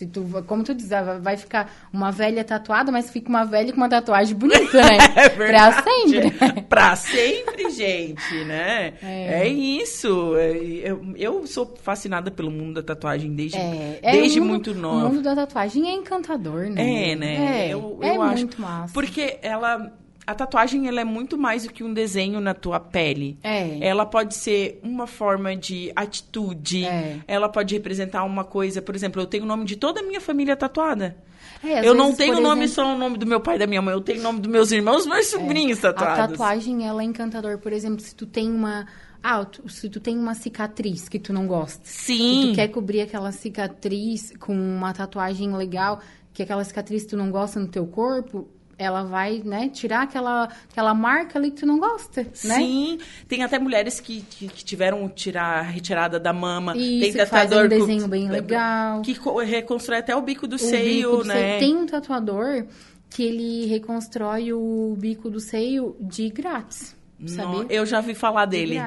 Se 0.00 0.06
tu, 0.06 0.24
como 0.46 0.64
tu 0.64 0.74
diz, 0.74 0.88
vai 1.20 1.36
ficar 1.36 1.70
uma 1.92 2.10
velha 2.10 2.42
tatuada, 2.42 2.90
mas 2.90 3.10
fica 3.10 3.28
uma 3.28 3.44
velha 3.44 3.70
com 3.70 3.76
uma 3.76 3.88
tatuagem 3.88 4.34
bonita, 4.34 4.80
né? 4.80 4.96
é 5.14 5.28
verdade. 5.28 5.82
Pra 5.82 5.82
sempre. 5.82 6.62
pra 6.62 6.96
sempre, 6.96 7.70
gente, 7.70 8.44
né? 8.46 8.94
É, 9.02 9.42
é 9.42 9.48
isso. 9.48 10.34
É, 10.36 10.56
eu, 10.56 11.12
eu 11.16 11.46
sou 11.46 11.76
fascinada 11.82 12.30
pelo 12.30 12.50
mundo 12.50 12.76
da 12.76 12.82
tatuagem 12.82 13.34
desde, 13.34 13.58
é, 13.58 13.98
é 14.00 14.12
desde 14.12 14.40
mundo, 14.40 14.48
muito 14.48 14.74
nova. 14.74 15.04
O 15.04 15.08
mundo 15.10 15.22
da 15.22 15.36
tatuagem 15.36 15.90
é 15.90 15.92
encantador, 15.92 16.70
né? 16.70 17.10
É, 17.10 17.14
né? 17.14 17.66
É, 17.66 17.68
eu, 17.68 17.98
eu 18.00 18.08
é 18.08 18.16
acho. 18.16 18.38
muito 18.38 18.58
massa. 18.62 18.94
Porque 18.94 19.38
ela 19.42 19.92
a 20.26 20.34
tatuagem 20.34 20.86
ela 20.86 21.00
é 21.00 21.04
muito 21.04 21.36
mais 21.36 21.64
do 21.64 21.72
que 21.72 21.82
um 21.82 21.92
desenho 21.92 22.40
na 22.40 22.54
tua 22.54 22.78
pele. 22.78 23.38
É. 23.42 23.78
Ela 23.80 24.06
pode 24.06 24.34
ser 24.34 24.78
uma 24.82 25.06
forma 25.06 25.56
de 25.56 25.90
atitude. 25.96 26.84
É. 26.84 27.18
Ela 27.26 27.48
pode 27.48 27.74
representar 27.74 28.24
uma 28.24 28.44
coisa, 28.44 28.80
por 28.80 28.94
exemplo, 28.94 29.20
eu 29.20 29.26
tenho 29.26 29.44
o 29.44 29.46
nome 29.46 29.64
de 29.64 29.76
toda 29.76 30.00
a 30.00 30.02
minha 30.02 30.20
família 30.20 30.56
tatuada. 30.56 31.16
É, 31.62 31.78
eu 31.78 31.82
vezes, 31.82 31.96
não 31.96 32.14
tenho 32.14 32.38
o 32.38 32.40
nome 32.40 32.64
exemplo... 32.64 32.84
só 32.84 32.94
o 32.94 32.98
nome 32.98 33.18
do 33.18 33.26
meu 33.26 33.40
pai 33.40 33.56
e 33.56 33.58
da 33.58 33.66
minha 33.66 33.82
mãe, 33.82 33.92
eu 33.92 34.00
tenho 34.00 34.20
o 34.20 34.22
nome 34.22 34.40
dos 34.40 34.50
meus 34.50 34.70
irmãos, 34.70 35.06
meus 35.06 35.26
é. 35.26 35.38
sobrinhos 35.38 35.78
tatuados. 35.78 36.18
A 36.18 36.28
tatuagem 36.28 36.86
ela 36.86 37.02
é 37.02 37.04
encantador, 37.04 37.58
por 37.58 37.72
exemplo, 37.72 38.00
se 38.00 38.14
tu 38.14 38.24
tem 38.24 38.50
uma 38.50 38.86
ah, 39.22 39.46
se 39.68 39.88
tu 39.90 40.00
tem 40.00 40.18
uma 40.18 40.34
cicatriz 40.34 41.08
que 41.08 41.18
tu 41.18 41.32
não 41.32 41.46
gosta. 41.46 41.80
Sim. 41.84 42.44
E 42.44 42.50
tu 42.50 42.54
quer 42.54 42.68
cobrir 42.68 43.02
aquela 43.02 43.32
cicatriz 43.32 44.32
com 44.38 44.54
uma 44.54 44.94
tatuagem 44.94 45.54
legal, 45.54 46.00
que 46.32 46.42
aquela 46.42 46.64
cicatriz 46.64 47.04
tu 47.04 47.16
não 47.16 47.30
gosta 47.30 47.60
no 47.60 47.68
teu 47.68 47.86
corpo, 47.86 48.48
ela 48.80 49.02
vai, 49.02 49.42
né, 49.44 49.68
tirar 49.68 50.04
aquela, 50.04 50.48
aquela 50.70 50.94
marca 50.94 51.38
ali 51.38 51.50
que 51.50 51.58
tu 51.58 51.66
não 51.66 51.78
gosta, 51.78 52.22
né? 52.22 52.30
Sim, 52.32 52.98
tem 53.28 53.44
até 53.44 53.58
mulheres 53.58 54.00
que, 54.00 54.22
que, 54.22 54.48
que 54.48 54.64
tiveram 54.64 55.06
tirar 55.06 55.60
retirada 55.60 56.18
da 56.18 56.32
mama. 56.32 56.74
Isso, 56.74 57.12
tem 57.12 57.12
tatuador 57.12 57.66
um 57.66 57.68
desenho 57.68 58.08
bem 58.08 58.30
legal. 58.30 59.02
Que 59.02 59.14
reconstrói 59.44 59.98
até 59.98 60.16
o 60.16 60.22
bico 60.22 60.48
do 60.48 60.56
o 60.56 60.58
seio, 60.58 61.10
bico 61.10 61.22
do 61.22 61.28
né? 61.28 61.34
Seio. 61.34 61.58
Tem 61.58 61.76
um 61.76 61.84
tatuador 61.84 62.64
que 63.10 63.22
ele 63.22 63.66
reconstrói 63.66 64.50
o 64.54 64.96
bico 64.98 65.28
do 65.28 65.40
seio 65.40 65.94
de 66.00 66.30
grátis. 66.30 66.96
Sabia? 67.26 67.66
eu 67.68 67.84
já 67.84 68.00
vi 68.00 68.14
falar 68.14 68.46
dele. 68.46 68.80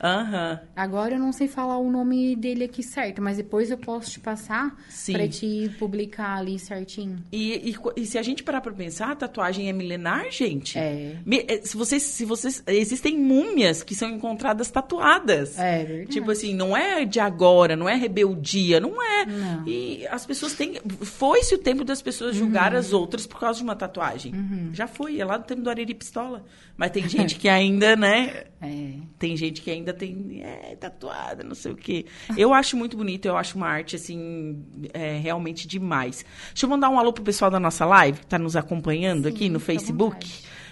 Aham. 0.00 0.60
Uhum. 0.60 0.68
Agora 0.76 1.14
eu 1.14 1.18
não 1.18 1.32
sei 1.32 1.48
falar 1.48 1.78
o 1.78 1.90
nome 1.90 2.36
dele 2.36 2.64
aqui 2.64 2.82
certo, 2.82 3.20
mas 3.20 3.36
depois 3.36 3.70
eu 3.70 3.78
posso 3.78 4.10
te 4.10 4.20
passar 4.20 4.76
pra 5.12 5.28
te 5.28 5.70
publicar 5.78 6.38
ali 6.38 6.58
certinho. 6.58 7.18
E, 7.32 7.70
e, 7.70 7.76
e, 7.96 8.06
se 8.06 8.16
a 8.16 8.22
gente 8.22 8.42
parar 8.42 8.60
pra 8.60 8.72
pensar, 8.72 9.10
a 9.10 9.16
tatuagem 9.16 9.68
é 9.68 9.72
milenar, 9.72 10.30
gente? 10.30 10.78
É. 10.78 11.16
é. 11.48 11.60
Se 11.62 11.76
vocês, 11.76 12.02
se 12.02 12.24
vocês. 12.24 12.62
Existem 12.66 13.18
múmias 13.18 13.82
que 13.82 13.94
são 13.94 14.08
encontradas 14.08 14.70
tatuadas. 14.70 15.58
É 15.58 15.84
verdade. 15.84 16.10
Tipo 16.10 16.30
assim, 16.30 16.54
não 16.54 16.76
é 16.76 17.04
de 17.04 17.18
agora, 17.18 17.74
não 17.74 17.88
é 17.88 17.94
rebeldia, 17.96 18.78
não 18.78 19.02
é. 19.02 19.26
Não. 19.26 19.66
E 19.66 20.06
as 20.08 20.24
pessoas 20.24 20.54
têm. 20.54 20.80
Foi-se 21.02 21.54
o 21.54 21.58
tempo 21.58 21.84
das 21.84 22.00
pessoas 22.00 22.36
julgar 22.36 22.72
uhum. 22.72 22.78
as 22.78 22.92
outras 22.92 23.26
por 23.26 23.40
causa 23.40 23.58
de 23.58 23.64
uma 23.64 23.74
tatuagem. 23.74 24.32
Uhum. 24.32 24.70
Já 24.72 24.86
foi, 24.86 25.20
é 25.20 25.24
lá 25.24 25.36
do 25.36 25.44
tempo 25.44 25.62
do 25.62 25.70
Ariri 25.70 25.94
Pistola. 25.94 26.44
Mas 26.76 26.92
tem 26.92 27.08
gente 27.08 27.34
que 27.34 27.48
ainda, 27.48 27.96
né? 27.96 28.44
É. 28.60 28.92
Tem 29.18 29.36
gente 29.36 29.60
que 29.60 29.70
ainda 29.70 29.87
tem 29.92 30.40
é, 30.42 30.76
tatuada, 30.76 31.42
não 31.42 31.54
sei 31.54 31.72
o 31.72 31.76
quê. 31.76 32.06
Eu 32.36 32.52
acho 32.54 32.76
muito 32.76 32.96
bonito, 32.96 33.26
eu 33.26 33.36
acho 33.36 33.56
uma 33.56 33.66
arte, 33.66 33.96
assim, 33.96 34.64
é, 34.92 35.18
realmente 35.18 35.66
demais. 35.66 36.24
Deixa 36.48 36.66
eu 36.66 36.70
mandar 36.70 36.88
um 36.88 36.98
alô 36.98 37.12
pro 37.12 37.22
pessoal 37.22 37.50
da 37.50 37.60
nossa 37.60 37.84
live, 37.84 38.18
que 38.18 38.24
está 38.24 38.38
nos 38.38 38.56
acompanhando 38.56 39.24
Sim, 39.24 39.34
aqui 39.34 39.48
no 39.48 39.60
Facebook. 39.60 40.26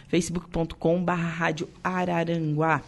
facebook.com.br 0.08 1.12
Rádio 1.12 1.68
Araranguá 1.82 2.82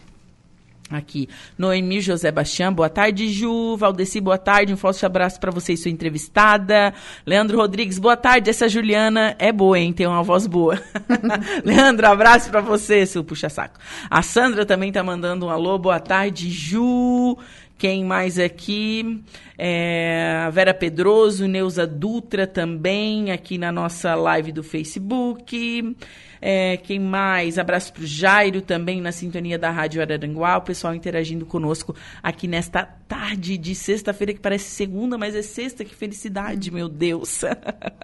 aqui. 0.89 1.29
Noemi 1.57 2.01
José 2.01 2.31
Bastião, 2.31 2.73
boa 2.73 2.89
tarde, 2.89 3.29
Ju. 3.29 3.77
Valdeci, 3.77 4.19
boa 4.19 4.37
tarde. 4.37 4.73
Um 4.73 4.77
forte 4.77 5.05
abraço 5.05 5.39
para 5.39 5.51
você 5.51 5.73
e 5.73 5.77
sua 5.77 5.91
entrevistada. 5.91 6.93
Leandro 7.25 7.57
Rodrigues, 7.57 7.99
boa 7.99 8.17
tarde. 8.17 8.49
Essa 8.49 8.67
Juliana 8.67 9.35
é 9.37 9.51
boa, 9.51 9.77
hein? 9.79 9.93
Tem 9.93 10.07
uma 10.07 10.23
voz 10.23 10.47
boa. 10.47 10.81
Leandro, 11.63 12.07
abraço 12.07 12.49
para 12.49 12.61
você, 12.61 13.05
seu 13.05 13.23
puxa-saco. 13.23 13.79
A 14.09 14.21
Sandra 14.21 14.65
também 14.65 14.91
tá 14.91 15.03
mandando 15.03 15.45
um 15.45 15.49
alô. 15.49 15.77
Boa 15.77 15.99
tarde, 15.99 16.49
Ju. 16.49 17.37
Quem 17.79 18.03
mais 18.03 18.37
aqui? 18.37 19.23
É, 19.57 20.49
Vera 20.51 20.73
Pedroso, 20.73 21.47
Neuza 21.47 21.87
Dutra 21.87 22.45
também, 22.45 23.31
aqui 23.31 23.57
na 23.57 23.71
nossa 23.71 24.15
live 24.15 24.51
do 24.51 24.61
Facebook. 24.61 25.95
É, 26.41 26.77
quem 26.77 26.99
mais? 26.99 27.57
Abraço 27.57 27.93
pro 27.93 28.05
Jairo 28.05 28.61
também 28.61 29.01
na 29.01 29.11
sintonia 29.11 29.57
da 29.57 29.69
Rádio 29.69 30.01
Araranguá, 30.01 30.57
o 30.57 30.61
pessoal 30.61 30.95
interagindo 30.95 31.45
conosco 31.45 31.95
aqui 32.21 32.47
nesta 32.47 32.83
tarde 32.83 33.57
de 33.57 33.75
sexta-feira, 33.75 34.33
que 34.33 34.39
parece 34.39 34.69
segunda, 34.71 35.17
mas 35.17 35.35
é 35.35 35.41
sexta, 35.41 35.83
que 35.83 35.95
felicidade, 35.95 36.71
meu 36.71 36.87
Deus. 36.87 37.41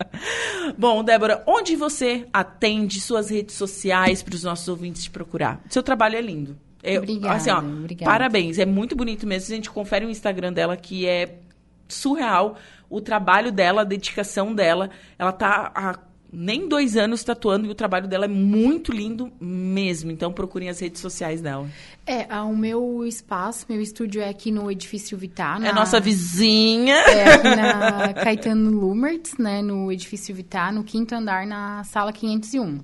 Bom, 0.77 1.03
Débora, 1.03 1.43
onde 1.47 1.75
você 1.75 2.25
atende 2.33 2.99
suas 2.99 3.29
redes 3.29 3.55
sociais 3.55 4.21
para 4.21 4.35
os 4.35 4.43
nossos 4.43 4.67
ouvintes 4.67 5.03
te 5.03 5.09
procurar? 5.09 5.61
Seu 5.69 5.83
trabalho 5.83 6.17
é 6.17 6.21
lindo. 6.21 6.57
Eu, 6.83 7.01
obrigada, 7.01 7.35
assim, 7.35 7.49
ó, 7.49 7.59
obrigada. 7.59 8.11
Parabéns, 8.11 8.59
é 8.59 8.65
muito 8.65 8.95
bonito 8.95 9.25
mesmo. 9.25 9.51
A 9.51 9.55
gente 9.55 9.71
confere 9.71 10.05
o 10.05 10.09
Instagram 10.09 10.53
dela 10.53 10.77
que 10.77 11.07
é 11.07 11.39
surreal. 11.87 12.57
O 12.89 13.01
trabalho 13.01 13.51
dela, 13.51 13.81
a 13.81 13.85
dedicação 13.85 14.53
dela. 14.53 14.91
Ela 15.17 15.31
tá 15.31 15.71
há 15.73 15.97
nem 16.31 16.67
dois 16.67 16.97
anos 16.97 17.23
tatuando 17.23 17.65
e 17.67 17.69
o 17.69 17.75
trabalho 17.75 18.07
dela 18.07 18.25
é 18.25 18.27
muito 18.27 18.91
lindo 18.91 19.31
mesmo. 19.39 20.11
Então 20.11 20.31
procurem 20.31 20.69
as 20.69 20.79
redes 20.79 21.01
sociais 21.01 21.41
dela. 21.41 21.67
É, 22.05 22.25
o 22.41 22.55
meu 22.55 23.05
espaço, 23.05 23.65
meu 23.69 23.81
estúdio 23.81 24.21
é 24.21 24.29
aqui 24.29 24.51
no 24.51 24.69
Edifício 24.69 25.17
Vitar. 25.17 25.59
Na... 25.59 25.69
É 25.69 25.73
nossa 25.73 25.99
vizinha. 25.99 26.95
É 26.95 27.33
aqui 27.33 27.55
na 27.55 28.13
Caetano 28.23 28.69
Lumertz, 28.69 29.37
né? 29.37 29.61
No 29.61 29.91
Edifício 29.91 30.33
Vitar, 30.35 30.73
no 30.73 30.83
quinto 30.83 31.15
andar, 31.15 31.47
na 31.47 31.83
sala 31.83 32.11
501. 32.11 32.79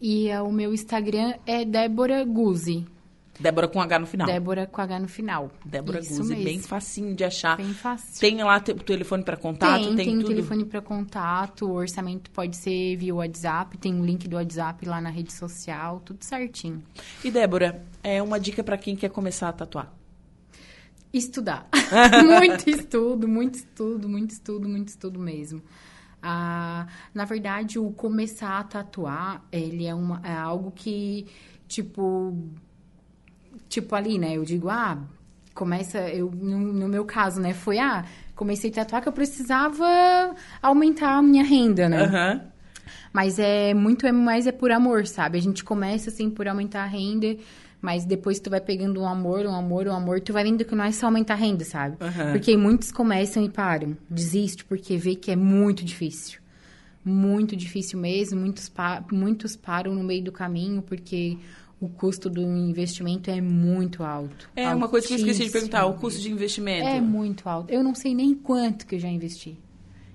E 0.00 0.30
uh, 0.30 0.44
o 0.44 0.52
meu 0.52 0.72
Instagram 0.72 1.34
é 1.46 1.64
Débora 1.64 2.24
Guzzi. 2.24 2.86
Débora 3.40 3.66
com 3.66 3.80
H 3.80 3.98
no 3.98 4.06
final. 4.06 4.26
Débora 4.26 4.66
com 4.66 4.80
H 4.82 4.98
no 4.98 5.08
final. 5.08 5.50
Débora 5.64 6.00
Isso 6.00 6.18
Guzzi, 6.18 6.34
bem 6.36 6.60
facinho 6.60 7.14
de 7.14 7.24
achar. 7.24 7.56
Bem 7.56 7.72
fácil. 7.72 8.20
Tem 8.20 8.42
lá 8.42 8.58
o 8.58 8.60
telefone 8.60 9.24
para 9.24 9.36
contato? 9.36 9.80
Tem, 9.80 9.96
tem, 9.96 10.06
tem 10.06 10.18
tudo? 10.18 10.28
telefone 10.28 10.64
para 10.66 10.82
contato, 10.82 11.66
o 11.66 11.72
orçamento 11.72 12.30
pode 12.30 12.56
ser 12.56 12.96
via 12.96 13.14
WhatsApp, 13.14 13.78
tem 13.78 13.94
o 13.94 13.98
um 13.98 14.04
link 14.04 14.28
do 14.28 14.36
WhatsApp 14.36 14.84
lá 14.84 15.00
na 15.00 15.08
rede 15.08 15.32
social, 15.32 16.00
tudo 16.04 16.22
certinho. 16.22 16.82
E 17.24 17.30
Débora, 17.30 17.82
é 18.02 18.22
uma 18.22 18.38
dica 18.38 18.62
para 18.62 18.76
quem 18.76 18.94
quer 18.94 19.08
começar 19.08 19.48
a 19.48 19.52
tatuar? 19.52 19.90
Estudar. 21.12 21.66
muito 22.22 22.68
estudo, 22.68 23.26
muito 23.26 23.54
estudo, 23.54 24.08
muito 24.08 24.30
estudo, 24.32 24.68
muito 24.68 24.88
estudo 24.88 25.18
mesmo. 25.18 25.62
Ah, 26.22 26.86
na 27.14 27.24
verdade, 27.24 27.78
o 27.78 27.90
começar 27.92 28.58
a 28.58 28.64
tatuar, 28.64 29.42
ele 29.50 29.86
é, 29.86 29.94
uma, 29.94 30.20
é 30.22 30.34
algo 30.34 30.70
que, 30.70 31.26
tipo, 31.66 32.36
tipo 33.70 33.94
ali, 33.94 34.18
né? 34.18 34.36
Eu 34.36 34.44
digo, 34.44 34.68
ah, 34.68 34.98
começa, 35.54 35.98
eu 36.10 36.30
no, 36.30 36.58
no, 36.58 36.88
meu 36.88 37.04
caso, 37.04 37.40
né, 37.40 37.54
foi 37.54 37.78
ah, 37.78 38.04
comecei 38.34 38.70
a 38.70 38.74
tatuar 38.74 39.00
que 39.00 39.08
eu 39.08 39.12
precisava 39.12 39.86
aumentar 40.60 41.12
a 41.12 41.22
minha 41.22 41.44
renda, 41.44 41.88
né? 41.88 42.02
Uhum. 42.02 42.40
Mas 43.12 43.38
é 43.38 43.72
muito 43.72 44.06
é 44.06 44.12
mais 44.12 44.46
é 44.46 44.52
por 44.52 44.70
amor, 44.70 45.06
sabe? 45.06 45.38
A 45.38 45.40
gente 45.40 45.64
começa 45.64 46.10
assim 46.10 46.28
por 46.28 46.46
aumentar 46.46 46.82
a 46.82 46.86
renda, 46.86 47.36
mas 47.80 48.04
depois 48.04 48.40
tu 48.40 48.50
vai 48.50 48.60
pegando 48.60 49.00
um 49.00 49.06
amor, 49.06 49.46
um 49.46 49.54
amor, 49.54 49.86
um 49.86 49.92
amor, 49.92 50.20
tu 50.20 50.32
vai 50.32 50.44
vendo 50.44 50.64
que 50.64 50.74
não 50.74 50.84
é 50.84 50.92
só 50.92 51.06
aumentar 51.06 51.34
a 51.34 51.36
renda, 51.36 51.64
sabe? 51.64 51.96
Uhum. 52.02 52.32
Porque 52.32 52.56
muitos 52.56 52.90
começam 52.90 53.44
e 53.44 53.48
param, 53.48 53.96
desiste 54.08 54.64
porque 54.64 54.96
vê 54.96 55.14
que 55.14 55.30
é 55.30 55.36
muito 55.36 55.84
difícil. 55.84 56.40
Muito 57.04 57.56
difícil 57.56 57.98
mesmo, 57.98 58.38
muitos, 58.40 58.68
pa 58.68 59.02
muitos 59.10 59.56
param 59.56 59.94
no 59.94 60.04
meio 60.04 60.22
do 60.22 60.32
caminho 60.32 60.82
porque 60.82 61.38
o 61.80 61.88
custo 61.88 62.28
do 62.28 62.42
investimento 62.42 63.30
é 63.30 63.40
muito 63.40 64.02
alto. 64.02 64.50
É 64.54 64.68
uma 64.74 64.88
coisa 64.88 65.06
que 65.06 65.14
eu 65.14 65.16
esqueci 65.16 65.46
de 65.46 65.50
perguntar, 65.50 65.86
o 65.86 65.94
custo 65.94 66.20
de 66.20 66.30
investimento. 66.30 66.86
É 66.86 67.00
muito 67.00 67.48
alto. 67.48 67.72
Eu 67.72 67.82
não 67.82 67.94
sei 67.94 68.14
nem 68.14 68.34
quanto 68.34 68.86
que 68.86 68.96
eu 68.96 68.98
já 68.98 69.08
investi. 69.08 69.58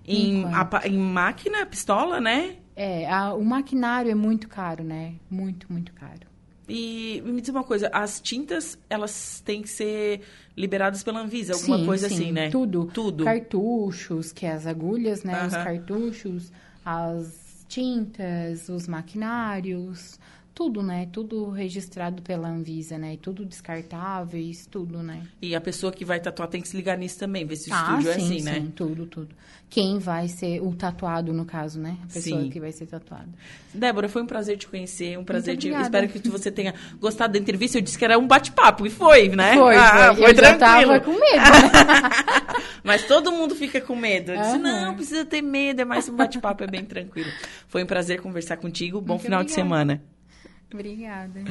Em, 0.07 0.45
a, 0.45 0.69
em 0.85 0.97
máquina, 0.97 1.65
pistola, 1.65 2.21
né? 2.21 2.57
É, 2.75 3.09
a, 3.09 3.33
o 3.33 3.43
maquinário 3.43 4.11
é 4.11 4.15
muito 4.15 4.47
caro, 4.47 4.83
né? 4.83 5.15
Muito, 5.27 5.71
muito 5.71 5.91
caro. 5.93 6.27
E 6.69 7.23
me 7.25 7.41
diz 7.41 7.49
uma 7.49 7.63
coisa, 7.63 7.89
as 7.91 8.21
tintas, 8.21 8.77
elas 8.87 9.41
têm 9.43 9.63
que 9.63 9.69
ser 9.69 10.21
liberadas 10.55 11.03
pela 11.03 11.19
Anvisa, 11.21 11.53
alguma 11.53 11.79
sim, 11.79 11.85
coisa 11.85 12.09
sim, 12.09 12.15
assim, 12.15 12.31
né? 12.31 12.49
Tudo. 12.49 12.85
Tudo. 12.93 13.23
Cartuchos, 13.23 14.31
que 14.31 14.45
é 14.45 14.51
as 14.51 14.67
agulhas, 14.67 15.23
né? 15.23 15.33
Uh 15.33 15.37
-huh. 15.37 15.47
Os 15.47 15.53
cartuchos, 15.53 16.51
as 16.83 17.65
tintas, 17.67 18.69
os 18.69 18.87
maquinários, 18.87 20.19
tudo, 20.55 20.81
né? 20.81 21.07
Tudo 21.11 21.49
registrado 21.49 22.21
pela 22.21 22.47
Anvisa, 22.47 22.97
né? 22.97 23.17
Tudo 23.21 23.45
descartáveis, 23.45 24.65
tudo, 24.65 25.03
né? 25.03 25.21
E 25.41 25.53
a 25.53 25.59
pessoa 25.59 25.91
que 25.91 26.05
vai 26.05 26.17
tatuar 26.17 26.47
tem 26.47 26.61
que 26.61 26.67
se 26.69 26.77
ligar 26.77 26.97
nisso 26.97 27.19
também, 27.19 27.45
ver 27.45 27.57
se 27.57 27.69
o 27.69 27.73
ah, 27.73 27.77
estúdio 27.77 28.01
sim, 28.03 28.09
é 28.09 28.15
assim, 28.15 28.39
sim, 28.39 28.45
né? 28.45 28.67
tudo, 28.73 29.05
tudo. 29.05 29.35
Quem 29.69 29.99
vai 29.99 30.29
ser 30.29 30.61
o 30.61 30.73
tatuado, 30.73 31.33
no 31.33 31.43
caso, 31.43 31.79
né? 31.79 31.97
A 32.03 32.13
pessoa 32.13 32.43
Sim. 32.43 32.49
que 32.49 32.59
vai 32.59 32.71
ser 32.71 32.85
tatuada. 32.85 33.27
Débora, 33.73 34.07
foi 34.07 34.21
um 34.21 34.25
prazer 34.25 34.57
te 34.57 34.67
conhecer, 34.67 35.17
um 35.17 35.25
prazer 35.25 35.57
te... 35.57 35.67
Espero 35.69 36.07
que 36.07 36.29
você 36.29 36.49
tenha 36.49 36.73
gostado 36.99 37.33
da 37.33 37.39
entrevista. 37.39 37.77
Eu 37.77 37.81
disse 37.81 37.97
que 37.97 38.05
era 38.05 38.17
um 38.17 38.25
bate-papo, 38.25 38.85
e 38.85 38.89
foi, 38.89 39.27
né? 39.27 39.55
Foi, 39.55 39.75
Ah, 39.75 40.13
foi. 40.15 40.23
Eu 40.23 40.35
já 40.35 40.55
tranquilo. 40.55 40.57
tava 40.57 40.99
com 41.01 41.11
medo, 41.11 41.23
né? 41.23 42.63
Mas 42.83 43.05
todo 43.05 43.31
mundo 43.31 43.55
fica 43.55 43.81
com 43.81 43.95
medo. 43.95 44.31
Eu 44.31 44.37
disse, 44.37 44.55
Aham. 44.55 44.59
não, 44.59 44.95
precisa 44.95 45.25
ter 45.25 45.41
medo, 45.41 45.81
é 45.81 45.85
mais 45.85 46.07
um 46.07 46.15
bate-papo, 46.15 46.63
é 46.63 46.67
bem 46.67 46.85
tranquilo. 46.85 47.31
Foi 47.67 47.83
um 47.83 47.87
prazer 47.87 48.21
conversar 48.21 48.57
contigo. 48.57 49.01
Bom 49.01 49.13
Muito 49.13 49.23
final 49.23 49.43
de 49.43 49.51
obrigada. 49.51 49.67
semana. 49.69 50.14
Obrigada. 50.75 51.41